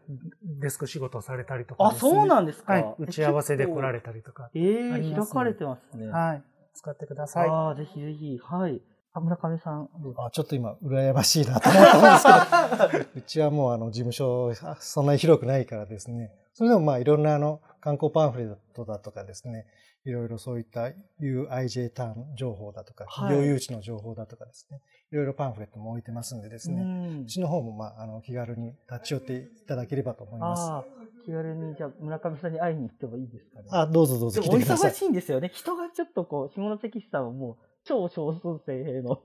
[0.60, 2.96] デスク仕事されたりとか、ね、あ、そうなんですかはい。
[2.98, 4.50] 打ち合わせで来られたりとか。
[4.56, 6.08] ええー、開かれてますね。
[6.08, 6.44] はい。
[6.74, 7.50] 使ってください。
[7.50, 8.40] ああ、ぜひぜひ。
[8.42, 8.82] はい。
[9.16, 19.68] あ村上さん、あちょっと今、羨ましいなと思ったんですけど、 うちはもうあの事務所、あそんなに広くないからですね、それでもまあいろんなあの観光パンフレットだとかですね、
[20.06, 31.04] いろいろそういった UIJ ターン情報だとか、はい企業誘致の情報だとかですね、いろいろパンフレットも置いてますんでですね、うんうちの方もまああの気軽に立ち寄っていただければと思います。
[31.26, 33.66] 気軽に、じゃあ村上さんに会いに行ってもいいですかね。
[33.72, 35.02] あ、どうぞどうぞ来てください忙し。
[35.04, 35.52] いんですよね。
[35.54, 39.22] 人がちょっとこう、下関市さんはもう超少数生の。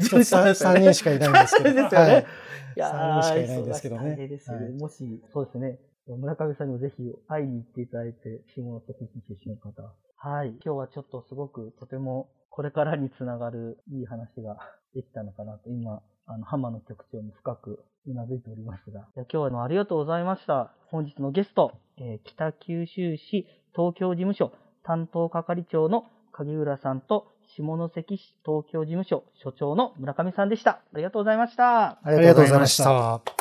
[0.00, 1.72] ちょっと三三人しかいないんですけど。
[1.72, 2.26] ですよねはい
[2.76, 5.78] いや三人しかいないんですけどねもし、そうですね。
[6.16, 9.82] 村上さんにもぜひ会いに行っていただいて、下関市出身の方。
[10.16, 10.48] はい。
[10.64, 14.56] 今日はちょっとすごくとてもこれからにつながるいい話が
[14.94, 19.06] できたのかなと、今、あの、浜野局長に深くうなずいておりますが。
[19.14, 20.72] じゃあ今日はあのありがとうございました。
[20.90, 30.80] 本日のゲスト、えー北九州市東京事務所担当係長の影浦さんと、下関市東京事務所所長の村上さんでした。
[30.92, 31.98] ありがとうございました。
[32.02, 33.37] ありがとうございました。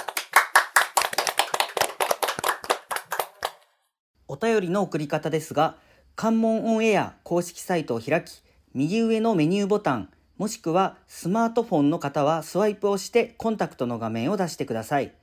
[4.27, 5.77] お便りの送り方ですが、
[6.15, 8.41] 関門オンエア公式サイトを開き、
[8.73, 15.13] 右上のメニューボタン、もしくはスマートフォンの方はスワイプをしてコンタクトの画面を出してください。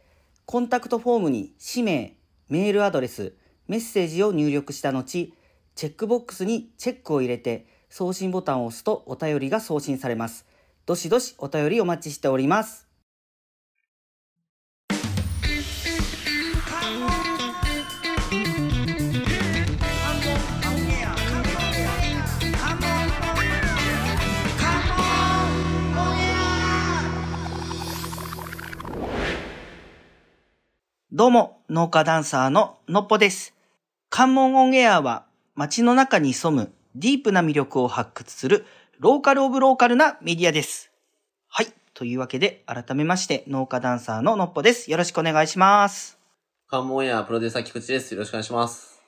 [0.47, 2.17] コンタクトフォームに氏名、
[2.49, 3.35] メールアドレス、
[3.69, 5.33] メッセージを入力した後、
[5.75, 10.47] チェックボックスにチェックを入れて送信ボタンを押すとお便りが送信されます。
[10.87, 12.84] どしどしお便りお待ちしております。
[31.17, 33.55] どうも、農家ダンサーののっぽです。
[34.11, 38.67] 関門オンエアは街の中に潜むディープな魅力を発掘する
[38.99, 40.91] ローカルオブローカルなメディアです。
[41.47, 41.73] はい。
[41.95, 44.91] というわけで、改めまして農家ダンサーののっぽです。
[44.91, 46.19] よろしくお願いします。
[46.67, 48.13] 関門やプロデューサー菊池です。
[48.13, 49.01] よろしくお願いします。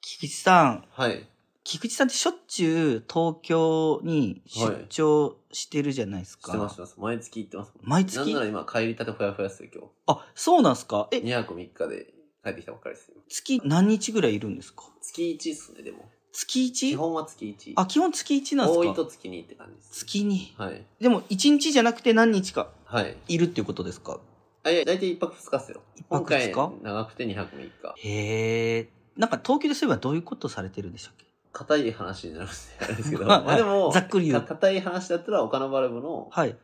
[0.00, 1.31] 菊池さん、はい。
[1.64, 6.50] 菊池さんってしょっちゅう東京に出張してるじゃないですか。
[6.50, 6.94] してます、してます。
[6.98, 7.72] 毎月行ってます。
[7.82, 8.16] 毎月？
[8.18, 11.08] なんなら今帰りたてほやほやですよ、今あ、そうなんすか？
[11.12, 11.26] え、日。
[11.28, 12.12] 2泊3日で
[12.44, 13.14] 帰ってきたばっかりですよ。
[13.28, 14.84] 月何日ぐらいいるんですか？
[15.00, 16.10] 月1っすね、でも。
[16.32, 16.72] 月 1?
[16.72, 17.72] 基本は月1。
[17.76, 19.90] あ、基本月1なんです多かいと月2って感じです。
[20.06, 20.54] 月に。
[20.56, 20.84] はい。
[20.98, 23.16] でも1日じゃなくて何日かはい。
[23.28, 24.18] いるっていうことですか？
[24.64, 25.82] あ、いや、だいたい1泊2日っすよ。
[25.94, 26.50] 一泊二日？
[26.52, 27.70] 今回長くて2泊3日。
[27.98, 28.88] へえ。
[29.16, 31.26] なんか東京でそういえばどういうことされてるんでしたっけ？
[31.52, 33.26] 硬い話になるんで、あれですけど。
[33.26, 36.56] は いまあでも、ざっくり言うか硬い話だったら、岡野バルブの、はい。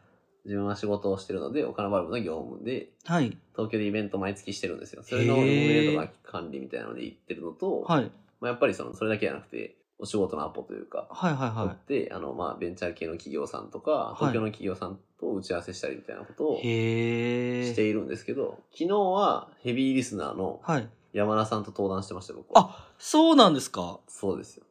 [0.45, 3.37] 自分は仕事をしてるので、岡野バルブの業務で、はい。
[3.55, 5.03] 東京でイベント毎月してるんですよ。
[5.03, 8.11] それの運営とか管理みたいなので行ってるのと、はい。
[8.41, 16.57] まあ、やっぱりその、それだけじゃなくて、お仕事のアポというか、はいはいは取って、あの、まあ、ベンチャー系の企業さんとか、東京の企業さんと打ち合わせしたりみたいなことを。
[16.61, 16.63] し
[17.75, 20.89] ているんですけど、昨日はヘビーリスナーのはい。
[21.13, 22.71] 山田さんと登壇してましたよ、僕は。
[22.71, 23.99] あ、そうなんですか？
[24.07, 24.65] そうですよ。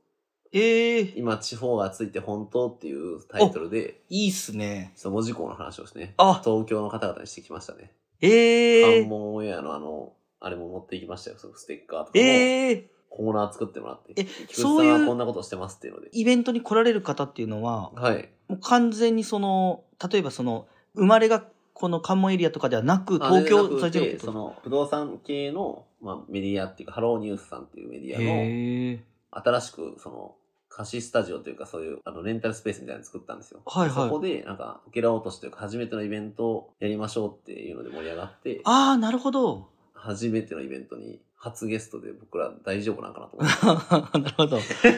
[0.53, 1.13] ええ。
[1.15, 4.91] 今、地方がついて本当っていうタイトルで、いいっすね。
[4.95, 7.91] その文字工の話をですね、あ東京の方々にしてきましたね。
[8.21, 9.09] ええ関。
[9.09, 12.23] 門オンエアのあの、あれも持っていきましたよ、そのステッカーとかも。
[12.23, 12.89] ええ。
[13.09, 14.13] コーナー作ってもらって。
[14.15, 16.09] えそういうこんなことしてますっていうので。
[16.11, 18.29] イベントに来られる方っていうのは、はい。
[18.47, 29.03] もう完全にその、例えばその、生まれがこの関門エリアとかではなく、あ東京で在住のでその、不動産系の、まあ、メディアっていうか、ハローニュースさんっていうメディアの。
[29.31, 30.35] 新しく、その、
[30.69, 33.61] 貸しスタジオというか、そういう、あの、レンタルスペースみたいなの作ったんですよ。
[33.65, 39.69] はいはいそこで、なんか、ゲラ落としというか、初めてのイベントをやりましょうっていうので盛り上がって、ああ、なるほど。
[39.93, 44.17] 初めてのイベントに、初ゲストで僕ら大丈夫なんかなと思って。
[44.19, 44.57] なるほど。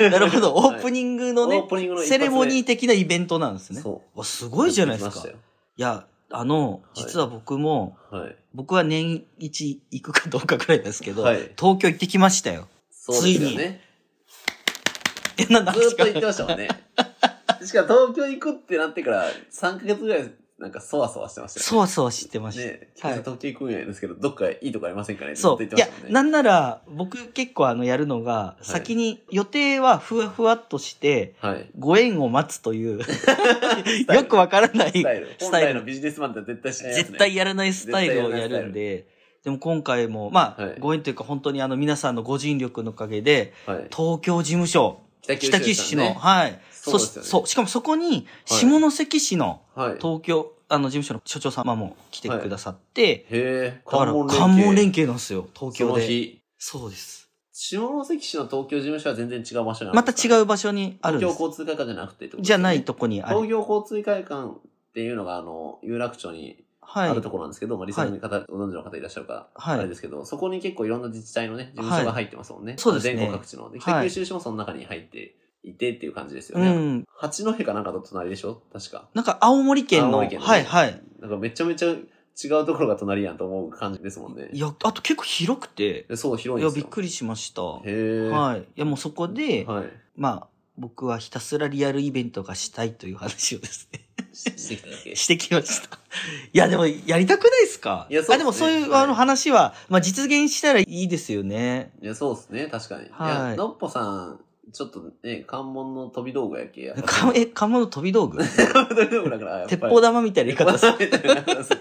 [0.10, 0.56] なるほど。
[0.56, 3.82] オープニングのね、オープニングの一発セ目レモニー的なイベントなんですね。
[3.82, 4.20] そう。
[4.20, 5.28] わすごいじゃないですか。
[5.28, 5.32] い
[5.78, 8.36] やあの、い実は僕も、はい。
[8.54, 12.68] 僕は年一行くかどうかくらいですけど、はい東京行ってきましたよ。
[12.92, 13.56] そうですよね。
[13.58, 13.80] え、な
[15.46, 16.68] んなずーっと言ってましたもんね。
[17.66, 21.68] しかも東京行くってなってから3ヶ月ぐらいなんかそわそわしてましたよね。
[21.70, 22.62] そわそわ知ってました。
[22.64, 25.64] ねえ、はい東京行くんやですけど、どっかいいとこありませんかねそう。
[25.64, 25.88] いや。
[26.10, 31.70] なんなら、僕結構あの、やるのが、い先に予定はふわふわっとして、はい。
[31.80, 35.36] ご縁を待つという、よくわからないスタイル。
[35.40, 36.98] スタイルのビジネスマンって絶対しないね。
[37.04, 39.08] 絶対やらないスタイルをやるんで、
[39.46, 43.88] でも今回も、まあ、はいご縁というか本当にあの皆さんのご尽力のおかげで、はい。
[43.96, 46.60] 東京事務所、北九州北九州市の、はい。
[46.72, 49.98] そうですよねしそう、しかもそこに、下関市のはい。
[50.00, 54.94] 東京、あの事務所の所長様も来てくださって、へえ、だから関関門連携。
[54.94, 55.94] 携なんですよ、東そ京で。
[55.94, 56.42] の日。
[56.58, 57.30] そうです。
[57.52, 60.30] 下関市の東京事務所は全然違う場所にあるまんですか？
[60.30, 61.46] た違う場所にあるんです東京。
[61.46, 63.36] 交通会館じゃなくてねじゃないとこにある。
[63.36, 64.62] 東京交通会館っ
[64.94, 66.64] ていうのが、あの、有楽町にはい。
[66.94, 72.76] あるところなんですけど、まあ、リスナーの方、ご存知の方いらっしゃるか、はいあれですけど、そこに結構いろんな自治体のね、事務所が入ってますもんね。
[72.78, 73.70] そうですね全国各地の。
[73.72, 76.70] で、はい北九州市もその中に入っていてっていう感じですよね。
[76.70, 77.06] うん。
[77.16, 78.62] 八戸かなんかと隣でしょ？
[78.72, 79.08] 確か。
[79.14, 81.02] なんか青森県の、県のねはいはい。
[81.20, 84.60] なんかめちゃめちゃ違うところが隣やんと思う感じですもんねい。
[84.60, 86.84] や、あと結構広くて、でそう、広いですよ。
[86.84, 87.62] びっくりしました。
[87.62, 88.60] はへえ。
[88.60, 88.62] い。
[88.62, 89.90] いや、もうそこで、はい。
[90.16, 90.48] まあ、
[90.78, 94.08] 僕はひたすらリアルイベントがしたいという話をですね、
[94.40, 95.16] ししてきただけ。
[95.16, 95.98] してきました。
[96.54, 98.08] いや、でも、やりたくないですか？
[98.10, 101.92] いやそうですねあ、でもそういう、はいあの話は、まあ実現したらいいですよね。
[102.02, 103.08] いや、そうですね、確かに。
[103.08, 104.40] いはいや、のっぽさん、
[104.72, 106.94] ちょっとね、関門の飛び道具やけや。
[107.02, 108.38] かえ、かまの飛び道具？
[108.44, 110.94] 飛び道具だから、鉄砲玉みたいな言い方する。
[110.94, 111.06] 飛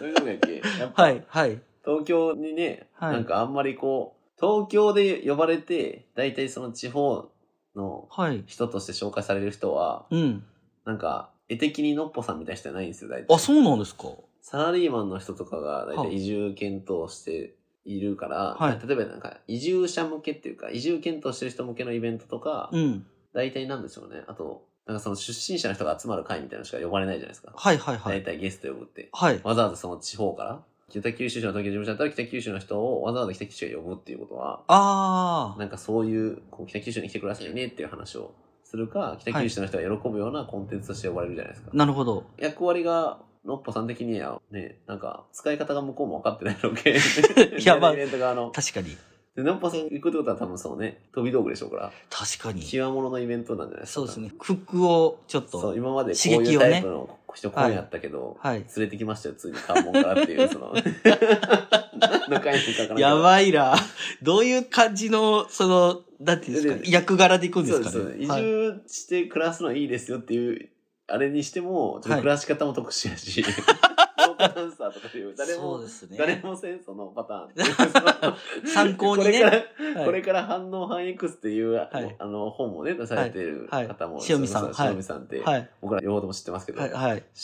[0.07, 0.62] び道具やけ。
[0.94, 1.61] はい、はい。
[1.85, 7.29] 東京にね、はいなんかあんまりこう、東京で呼ばれて、大体その地方
[7.77, 8.42] のはい。
[8.47, 10.44] 人として紹介される人は、うん。
[10.85, 13.35] なんか、絵的にのっぽさんみたいな人じゃないんですよ、大体。
[13.35, 14.09] あ、そうなんですか
[14.43, 23.07] サラリーマンの人とかが大は体移住検討しているから、はい例えばなんか移住者向けっていうか、移住検討してる人向けのイベントとか、うん。
[23.33, 24.23] 大体なんでしょうね。
[24.27, 27.53] あと、なんかその出身者の人が集まる会みたいなのしか呼ばれないじゃないですか。
[27.55, 28.21] はい、はい、はい。
[28.21, 29.11] 大体ゲスト呼ぶって。
[29.13, 29.41] はい。
[29.43, 35.59] わざわざその地方から、北九州市の東京事務所だったら北九州の人をわざわざ北九州へ呼ぶっていうことは、ああ。
[35.59, 38.33] なんかそういう、こう北九州に来てくださいねっていう話を
[38.69, 41.71] するか、北九州の人が喜ぶようなコンテンツとして呼ばれるじゃないですか。
[41.73, 42.25] なるほど。
[42.37, 46.91] 役割が、のっぽさん的にはね、なんか、使い方が向こうも分かってないのけ。
[47.59, 48.51] いやまあイベント側の。
[48.51, 48.95] 確かに。
[49.37, 52.61] で、のっぽさん行くってことは多分そうね、飛び道具でしょうから、確かに。
[52.61, 53.95] 極物のイベントなんじゃないですか。
[54.01, 54.33] そうですね。
[54.39, 55.75] 服をちょっそう、と。
[55.77, 58.57] 今までこういうタイプの人こうやったけど、はい。
[58.59, 60.83] 連れてきましたよ、ついに関門からっていう、その、何
[62.29, 63.19] の回にかからやい。
[63.23, 63.77] ばいな。
[64.23, 68.19] どういう感じの、その、なんていうんですか、で役柄でいくんですかそうです。
[68.19, 68.29] 移ね。
[68.29, 70.69] はい住して暮らすのはいいですよっていう、
[71.07, 73.43] あれにしても、ちょっと暮らし方も特殊やし、
[74.19, 75.87] フォークダンサーとかいう、誰もね。
[76.16, 78.33] 誰も戦争のパター
[78.64, 78.66] ン。
[78.66, 81.79] 参考にねこれから、はいこれから反応反 X っていう、い
[82.18, 85.70] あの本もね、出されてるはい方も、塩見さん塩見さんって、はい。
[85.81, 86.81] 僕ら両方とも知ってますけど。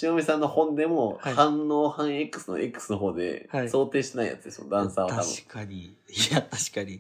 [0.03, 5.25] 塩見さんの本でも、はい反応反 X の X の方ではい想定してないやつですよ、ダンサーは多分。
[5.25, 5.95] 確かに。
[6.15, 6.95] いや、確かに。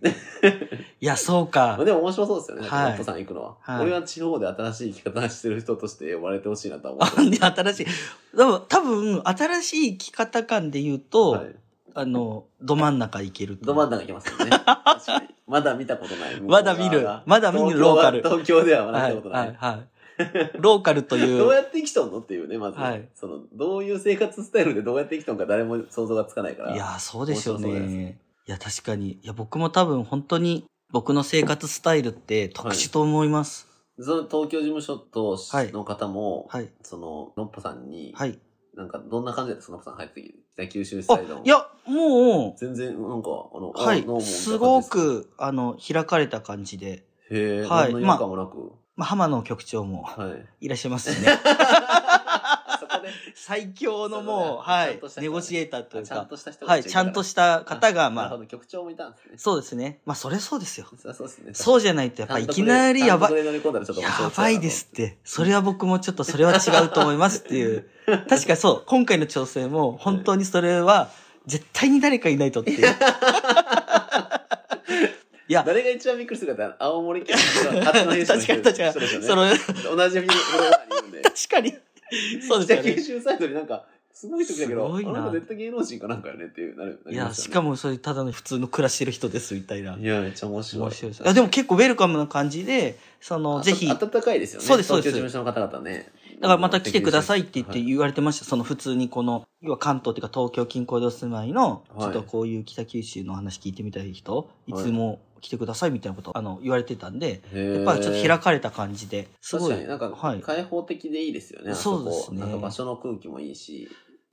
[1.00, 1.84] いや、そうまあか。
[1.84, 7.86] でも面白そうですよね、はいさん行くのは、はい俺は地方で新しい生き方してる人として呼ばれてほしいなとは思ってあね新しい。
[8.36, 11.56] でも、多分、新しい生き方感で言うと、はい。
[11.96, 13.66] あの、ど真ん中行けると。
[13.66, 14.50] ど真ん中行きますよね。
[14.50, 15.28] 確かに。
[15.46, 16.40] まだ見たことない。
[16.42, 19.46] まだ見るまだ見るローカル東京ではまだはい、見たことない。
[19.48, 19.88] はい、はい。
[20.58, 21.38] ローカルという。
[21.38, 22.78] どうやって生きとんのっていうね、まず。
[22.78, 26.74] はいその、どういう生活スタイルでどうやって生きとんか誰も想像がつかないから。
[26.74, 28.18] いやー、そうでしょう面白そうね。
[28.46, 29.12] いや、確かに。
[29.12, 33.68] いや、僕も多分本当に僕の生活スタイルって特殊と思います。
[34.00, 36.68] その東京事務所とはいの方も、はい。
[36.82, 38.38] その、のっぽさんに、はい。
[38.76, 39.70] なんか、どんな感じだった？
[39.72, 44.04] のっぽさん入ってきて、北九州サあイドの。、いや、も全然、なんか、あの、う、はい。
[44.22, 48.72] すご、く、あの、開かれた感じで、へえ、はい何の違和感もなく。
[48.96, 50.28] まあ、浜野局長もは
[50.60, 50.66] い。
[50.66, 51.28] いらっしゃいますしね。
[51.28, 51.50] そこで、
[53.34, 59.32] 最強のもう、はいネゴシエーターというちゃんか、とした人はい、ちゃんとした方が、まあ、局長もいたんですね。
[59.36, 60.00] そうですね。
[60.04, 60.86] まあ、それそうですよ。
[61.00, 61.54] そうですね。
[61.54, 63.44] そうじゃないと、やっぱいきなりやばい。
[63.44, 65.18] やばいですって。
[65.24, 67.88] それは僕もちょっとそれは違うと思いますっていう。
[68.28, 71.10] 確かそう、今回の調整も本当にそれは
[71.46, 72.86] 絶対に誰かいないとっていう。
[75.46, 79.22] いや、誰が一番びっくりするかって、青森県の八戸市の確かに確かに。
[79.22, 79.44] その、
[79.96, 80.28] 同じフィ
[81.02, 81.22] ルムに。
[81.24, 81.74] 確かに。
[82.46, 82.92] そうですよね。
[82.92, 87.00] 北九州サイドになんか、すごい人来たけど、あの人絶対芸能人かなんかよねっていう、なる。
[87.10, 87.70] いや、しかも。
[87.70, 89.96] もそれただの普通の暮らしてる人ですみたいな。
[89.96, 90.84] いや、めっちゃ面白い。
[90.84, 94.66] 面白いでも結構ウェルカムな感じで、その、ぜひ、あ温かいですよね。
[94.66, 96.12] そうですそうです東京事務所の方々ね。
[96.40, 98.44] だからまた来てくださいって言ってはい言われてました。
[98.44, 109.70] その普通にこの、要は関東っていうか東京近郊でお住まいの、はいちょっとこういう北九州の話聞いてみたい人、いつも来てくださいみたいなこと、あの、言われてたんで、やっぱりちょっと開かれた感じで、すごい。
[109.70, 110.40] 確かになんかはい。
[110.40, 113.88] 開放的でいいですよね、あそうですねこなんか場所の空気もいいし、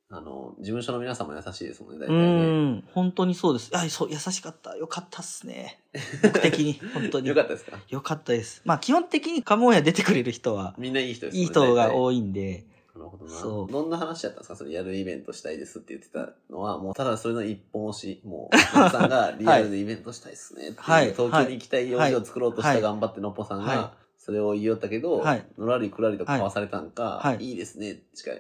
[0.10, 2.72] あの、事務所の皆さんも優しいですもんね、大う体ね。
[2.76, 3.72] ん、本当にそうです。
[3.74, 4.76] あ、そう、優しかった。
[4.78, 5.80] よかったっすね。
[6.24, 7.28] 僕的に、本当に。
[7.30, 7.78] よかったですか？
[7.90, 8.62] よかったです。
[8.66, 11.92] まあ、基本的にカモンヤ出てくれる人は、みんないい人ですいい人がい。
[11.92, 12.66] 多いんで、
[12.96, 13.32] なるほどな。
[13.32, 13.72] そう。
[13.72, 21.12] どんな話やったんですかそれやるイベントしたいですって言ってたのは、もうただそれの一本押し、もう、のっぽさんがリアルでイベントしたいっすねはい。
[21.12, 22.76] 東京に行きたい用事を作ろうとしはい。
[22.78, 25.46] た頑張ってのっぽさんはいが、それを言いよったけど、はい。
[25.58, 27.36] のらりくらりと交わされたんか、はい。
[27.36, 28.32] はいいいですね、しか、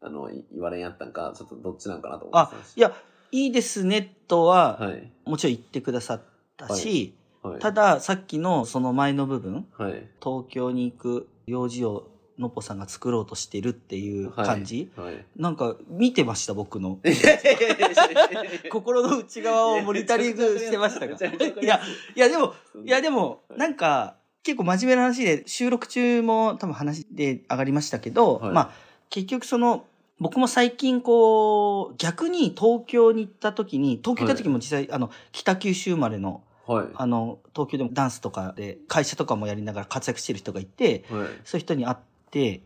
[0.00, 2.94] あの、い言われんやったんか、ちょっとどっちなんかなと思ってあたいや、
[3.32, 5.12] いいですね、とは、はい。
[5.24, 6.22] もちろん言ってくださっ
[6.56, 7.60] たし、はい。
[7.60, 10.08] ただ、さっきのその前の部分、はい。
[10.22, 15.06] 東京に行く用事をのっぽさんが作ろうとしてるっていう感じ、はい。
[15.06, 16.54] はいなんか見てました？
[16.54, 16.98] 僕の。
[18.70, 21.66] 心の内側をモニタリングしてましためちゃめちゃわかかい。
[21.66, 21.80] や
[22.14, 23.58] いやでもいやでもはい。
[23.58, 28.52] なんか結構真面目な話で収録中も多分話で上がりましたけど、はい。
[28.52, 28.70] まあ
[29.10, 29.84] 結局その
[30.20, 36.86] 僕も最近こう逆に東京に行った時に東京行った時も実際、あの北九州生まれのはい。
[36.94, 41.28] あの東京でもダンスとかで会社とかもやりながら活躍してる人がいてはい。
[41.44, 42.62] そういう人に会ってで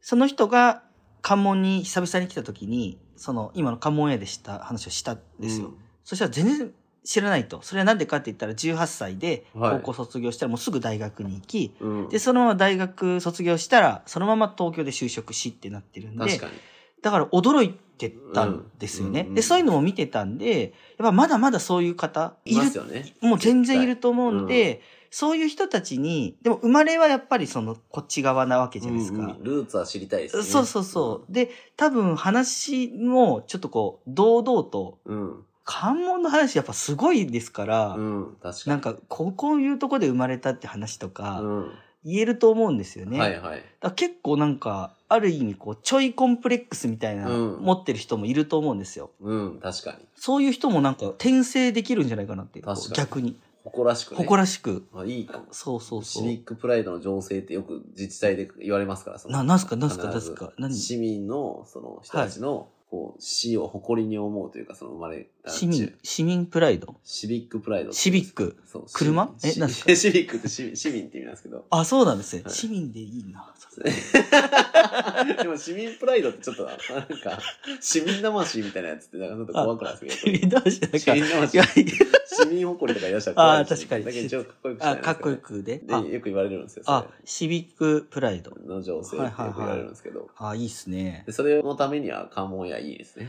[0.00, 0.82] その人が
[1.22, 5.72] 関門に久々に来た時にその今の関門屋でした話をしたんですよ。
[6.04, 6.72] そしたら全然
[7.04, 7.60] 知らないと。
[7.62, 12.08] それはなんでかって言ったら18歳ではい高校卒業したらもうすぐ大学に行き、うん。
[12.08, 16.40] で、そのまま大学卒業したら、そのまま東京で就職しってなってるんで。
[17.02, 19.22] だから驚いてたんですよね。
[19.22, 23.14] うんうんで、そういうのも見てたんで、やっぱまだまだそういう方いるすよね。
[23.20, 24.82] もう全然いると思うんで、絶
[25.14, 29.18] そういう人たちに、でも生まれはやっぱりそのこっち側なわけじゃないですか。
[29.18, 30.48] うんうんルーツは知りたいですよね。
[30.48, 31.32] そうそうそう。
[31.32, 35.44] で、多分話もちょっとこう、堂々と、うん。
[35.64, 38.36] 関門の話やっぱすごいですから、うん。
[38.42, 38.70] 確かに。
[38.70, 41.72] なんか、ここういうとこで生まれたって話とか、うん。
[42.04, 43.18] 言えると思うんですよね。
[43.18, 43.62] はいはい。
[43.80, 49.10] だ結構なんか、ある意味こう、ちょいコンプレックスみたいな、うん持ってる人もいると思うんですよ。
[49.20, 49.60] うん。
[49.60, 49.98] 確かに。
[50.16, 52.64] そういう人もなんか、転生できるんじゃないかなっていう。
[52.64, 53.36] 確かに逆に。
[53.64, 54.16] 誇らしくね。
[54.16, 54.86] 誇らしく。
[54.92, 55.46] まあいいかも。
[55.52, 56.22] そうそうそう。
[56.24, 60.74] シビックプライドの情勢ってよく自治体で言われますから、そのな、なんすかなんすかなんすか何？
[60.74, 66.94] 市民の、その人たちの、こう、死を誇りに思うというか、その生まれた市民、市民プライド？
[67.04, 68.58] シビックプライドシビック？
[68.66, 68.84] そう。
[68.92, 69.32] 車？
[69.38, 69.96] シえなんですか？
[69.96, 71.64] シビックって市民市民って意味なんですけど。
[71.70, 72.42] あ、そうなんですね。
[72.42, 73.48] はい市民でいいな。
[75.42, 77.38] でも市民プライドってちょっと、なんか、
[77.80, 80.60] 市民魂みたいなやつって、なんかちょっと怖くないですけど。
[80.60, 81.68] どうしてなん市か、民魂いや、い
[82.34, 85.42] 市民誇りとか言いら怖いしあー確かにだけど一応かっこよくしたいやあ、かっこよく。
[85.42, 85.78] くで。
[85.78, 86.82] で、あ、よく言われるんですよ。
[86.86, 88.52] あ、シビックプライド。
[88.66, 90.28] の情勢ってよく言われるんですけど。
[90.36, 91.24] あ、いいっすね。
[91.26, 93.28] で、それのためには関門やいいですね。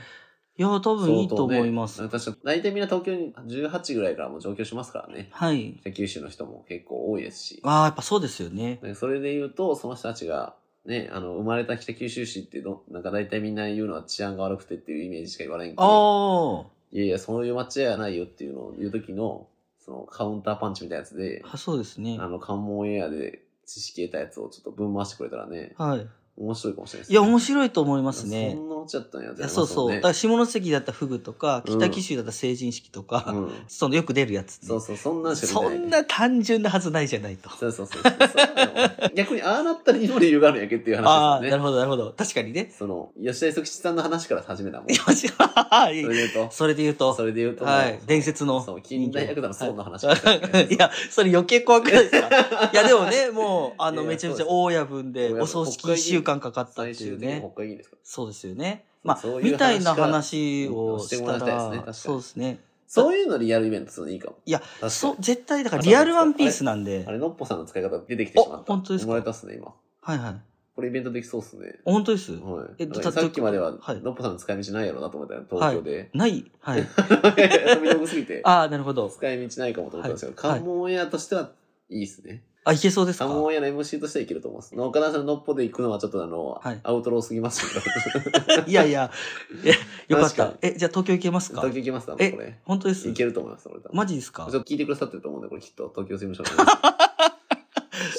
[0.55, 2.01] いや、多分いいと思います。
[2.01, 5.29] ね私、大体みんな東京に18ぐらいからもう上京しますからね。
[5.31, 5.77] はい。
[5.81, 7.59] 北九州の人も結構多いですし。
[7.63, 8.79] ああ、やっぱそうですよね。
[8.83, 19.47] でそれで言うと、その人たちが、ね、あの、生まれた北九州市ってど、なんか大体みんな言うのは治安が悪くてっていうイメージしか言わないんけど、あいやいや、そういう街じゃないよっていうのを言う時の、
[19.79, 22.27] そのカウンターパンチみたいなやつで、あ、そうですねあ。
[22.27, 26.07] の、関門エアで知識得たやつをちょっと分回してくれたらね、はい。
[26.35, 28.53] 面白いかもしれないですいや、面白いと思いますそね。
[28.53, 29.91] んな落ちちゃったんやいやそうそう。
[29.93, 33.51] だから下関だったらフグとか、うん北九州だったら成人式とか、うん。
[33.67, 34.67] そのよく出るやつ、ね。
[34.67, 35.35] そうそう、そんな。
[35.35, 37.49] そんな単純なはずないじゃないと。
[37.51, 38.01] そうそうそう。
[38.03, 38.13] そう
[39.15, 41.51] 逆にああなったらにも理由があるんやけっていうああ、話ですよね。
[41.51, 42.13] なるほど、なるほど。
[42.17, 42.73] 確かにね。
[42.77, 44.89] その、吉田磯吉さんの話から始めたもん。
[44.89, 45.37] よ し、そ
[45.87, 48.63] れで言うと、それで言うと、それで言うと、はい、伝説の。
[48.63, 50.17] そう、近代百田の孫の話はい
[50.73, 52.27] いや、それ余計怖くないですか？
[52.73, 57.39] いや、でもね、もう、あの、めちゃめちゃ大夜分で、お葬式1週間かかったっていうね。
[57.53, 57.97] 北海いいですか？
[58.03, 58.85] そうですよね。
[59.03, 62.59] まあそう、いう話みたいな話をしてもらしたらいたいですねそうですね。
[62.87, 64.37] そういうのリアルイベントするのいいかも。
[64.45, 67.11] いや、そう、絶対、だからリアルワンピースなんであ。
[67.11, 68.71] れ、のっぽさんの使い方出てきてしまった。
[68.71, 69.07] お本当ですか？
[69.07, 69.73] 生まれたっすね、今。
[70.01, 70.41] はいはい。
[70.75, 71.79] これイベントできそうっすね。
[71.85, 72.33] 本当です？
[72.33, 72.67] はい。
[72.79, 76.09] えだからさっきまでは、はいのっぽさんの使い道ないやろなと思ったら、東京で。
[76.13, 76.45] ない。
[76.59, 76.83] はい。
[76.85, 79.09] 飛び道具すぎて、ああ、なるほど。
[79.09, 81.51] 使い道ないかもと思ったんですけど、はい関門エアとしては
[81.89, 82.43] いいっすね。
[82.65, 83.25] あ、いけそうですか？
[83.25, 84.75] 関門エアの MC としてはいけると思います。
[84.79, 87.79] 岡田さんののっぽで行くのはちょっとあの、はいアウトローすぎますけ
[88.61, 88.63] ど。
[88.67, 89.11] いやいや、
[89.65, 89.69] え、
[90.07, 90.57] よかっ確かた。
[90.67, 91.61] え、じゃあ東京行けますか？
[91.61, 92.13] 東京行けますか？
[92.13, 92.59] こえれ。
[92.63, 93.09] 本当です？
[93.09, 94.43] いけると思います、俺多分マジですか？
[94.49, 96.49] ちょっと聞いてくださってると思うんで、これきっと、東京事務所の。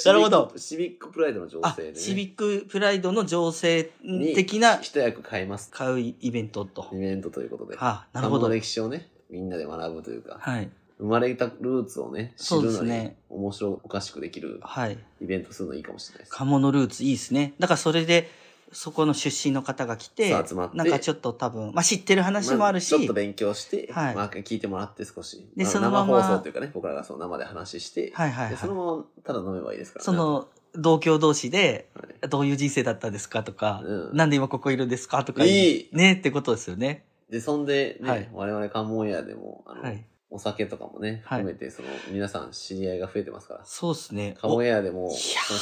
[0.05, 1.95] なるほどシビックプライドの情あ勢で、ね。
[1.99, 5.71] シビックプライドの情勢に的な一役買います。
[5.71, 6.87] 買うイベントと。
[6.93, 7.75] イベントということで。
[7.79, 8.53] あ、なるほどの。
[8.53, 10.69] 歴史をね、みんなで学ぶというか、はい。
[10.97, 14.97] 生まれたルーツをね、知るのにね面白おかしくできるはい。
[15.21, 16.31] イベントするのいいかもしれないです。
[16.31, 17.53] 鴨のルーツいいですね。
[17.59, 18.29] だからそれで、
[18.71, 25.49] そこの出身の方が来て集まっ、てなんかちょっと多分、まあ知ってる話もあるし、まちょっと勉強して、はいまあ聞いてもらって少し。
[25.55, 35.45] でまあそのまま生放送というかね、僕らがその生で話して、はいはいはいでそのままただ飲めばいいですからねその、同郷同士で、はいどういう人生だったんですかとか、うんなんで今ここいるんですかとか。
[35.45, 37.05] いいねってことですよね。
[37.29, 40.05] で、そんでね、はい我々関門エアでも、あの、はい。
[40.29, 43.65] お酒とかもね、はい含めて、その、皆さん知り合いが増えてますから。
[43.65, 44.35] そうですね。
[44.39, 45.59] カモおいやエアでも、ー、その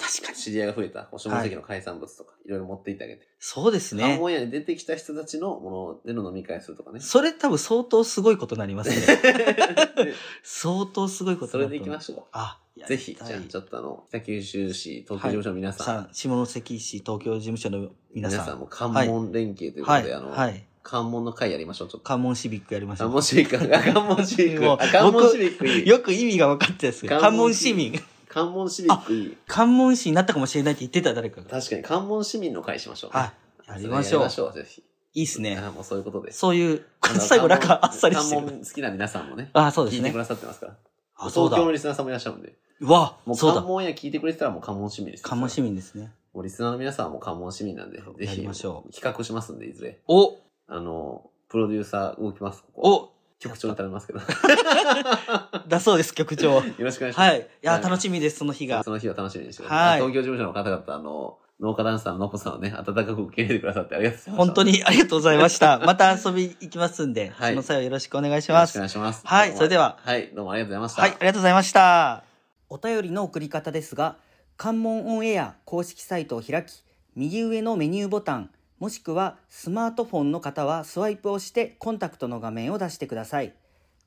[0.00, 0.38] 確かに。
[0.38, 3.28] 知り合いが増えた、こう下関の海産物とか、いろいろ持っていってあげて。
[3.38, 4.30] そうですねカモ。
[4.30, 7.00] エアに出てきた人たちのものでの飲み会するとかね。
[7.00, 9.18] それ多分相当すごいことになりますね。
[10.42, 12.86] 相当すごいことそれで行きましょあ、う。
[12.86, 18.40] ぜひ、じゃあ、ちょっとあの、北九州市、東京事務所の皆さん、さん、下関市東京事務所の皆さん。
[18.40, 20.20] 皆さんも関門連携ということで、はい。
[20.20, 20.66] あの、はい。
[20.84, 22.04] 関門の会やりましょう、ちょっと。
[22.06, 23.08] 関門シビックやりましょう。
[23.08, 24.92] 関門シビック、あ関門シビック。
[24.92, 25.88] 関門シビックいい。
[25.88, 28.00] よく意味が分かってるんですけど、関関門市民。
[28.28, 29.36] 関門市民いい。
[29.48, 31.48] 関門市になったかもしれないって言ってた誰かが。
[31.48, 33.20] 確かに関門市民の会しましょう、ね。
[33.20, 33.32] は
[33.66, 33.72] い。
[33.72, 34.20] やりましょう。
[34.20, 34.82] やりましょう、ぜひ。
[35.14, 35.56] いいっすね。
[35.56, 36.38] あもうそういうことです。
[36.40, 36.84] そういう、
[37.18, 38.42] 最後なんかあっさりしてる。
[38.42, 39.48] 関門好きな皆さんもね。
[39.54, 40.18] あ、そうですね聞いてく。
[40.18, 40.76] ださってますから。
[41.16, 41.64] あ、そうだ東京。
[41.66, 42.58] のリスナーさんもいらっしゃるんで。
[42.80, 43.36] うわもう。
[43.38, 45.28] 関門や聞いてくれてたらもう関門市民ですよ。
[45.28, 46.12] 関門市民ですね。
[46.34, 50.00] もうリスナーの皆さんはもう関門市民なんで、ぜやひりましょう企画しますんで、いずれ。
[50.08, 50.36] お
[50.66, 52.94] あの、プロデューサー動きます、ここ。
[52.94, 54.20] お局長に頼みますけど。
[54.20, 54.24] よ
[55.68, 56.62] だそうです、局長。
[56.62, 57.18] ろしくお願いします。
[57.18, 57.40] はい。
[57.40, 58.82] いや、はい楽しみです、その日が。
[58.82, 60.08] その日は楽しみにしてくだはいさい。
[60.08, 64.44] 東京事務所の方々、あの、農家ダンサーののこさんをね、温かく受け入れてくださってありがとうございました。
[64.44, 65.78] 本当にありがとうございました。
[65.86, 68.78] また遊び行きますんで、はいその際はよろしくお願いしよろしくおます。
[68.78, 69.22] 願いします。
[69.24, 71.02] はいそれでははい、どうもありがとうございました。
[71.02, 72.24] はい、ありがとうございました。
[72.70, 74.16] お便りの送り方ですが、
[74.56, 76.82] 関門オンエア公式サイトを開き、
[77.14, 83.54] 右上のメニューボタン、もしくはスマートフォンの方はスワイプをしてコンタクトの画面を出してください。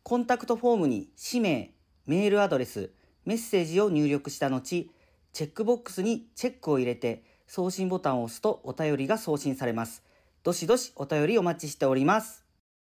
[0.04, 1.72] コンタクトフォームに氏名、
[2.06, 2.92] メールアドレス、
[3.26, 4.62] メッセージを入力した後、
[5.34, 10.04] チェックボックスにチェックを入れて送信ボタンを押すとお便りが送信されます。
[10.44, 12.47] どしどしお便りお待ちしております。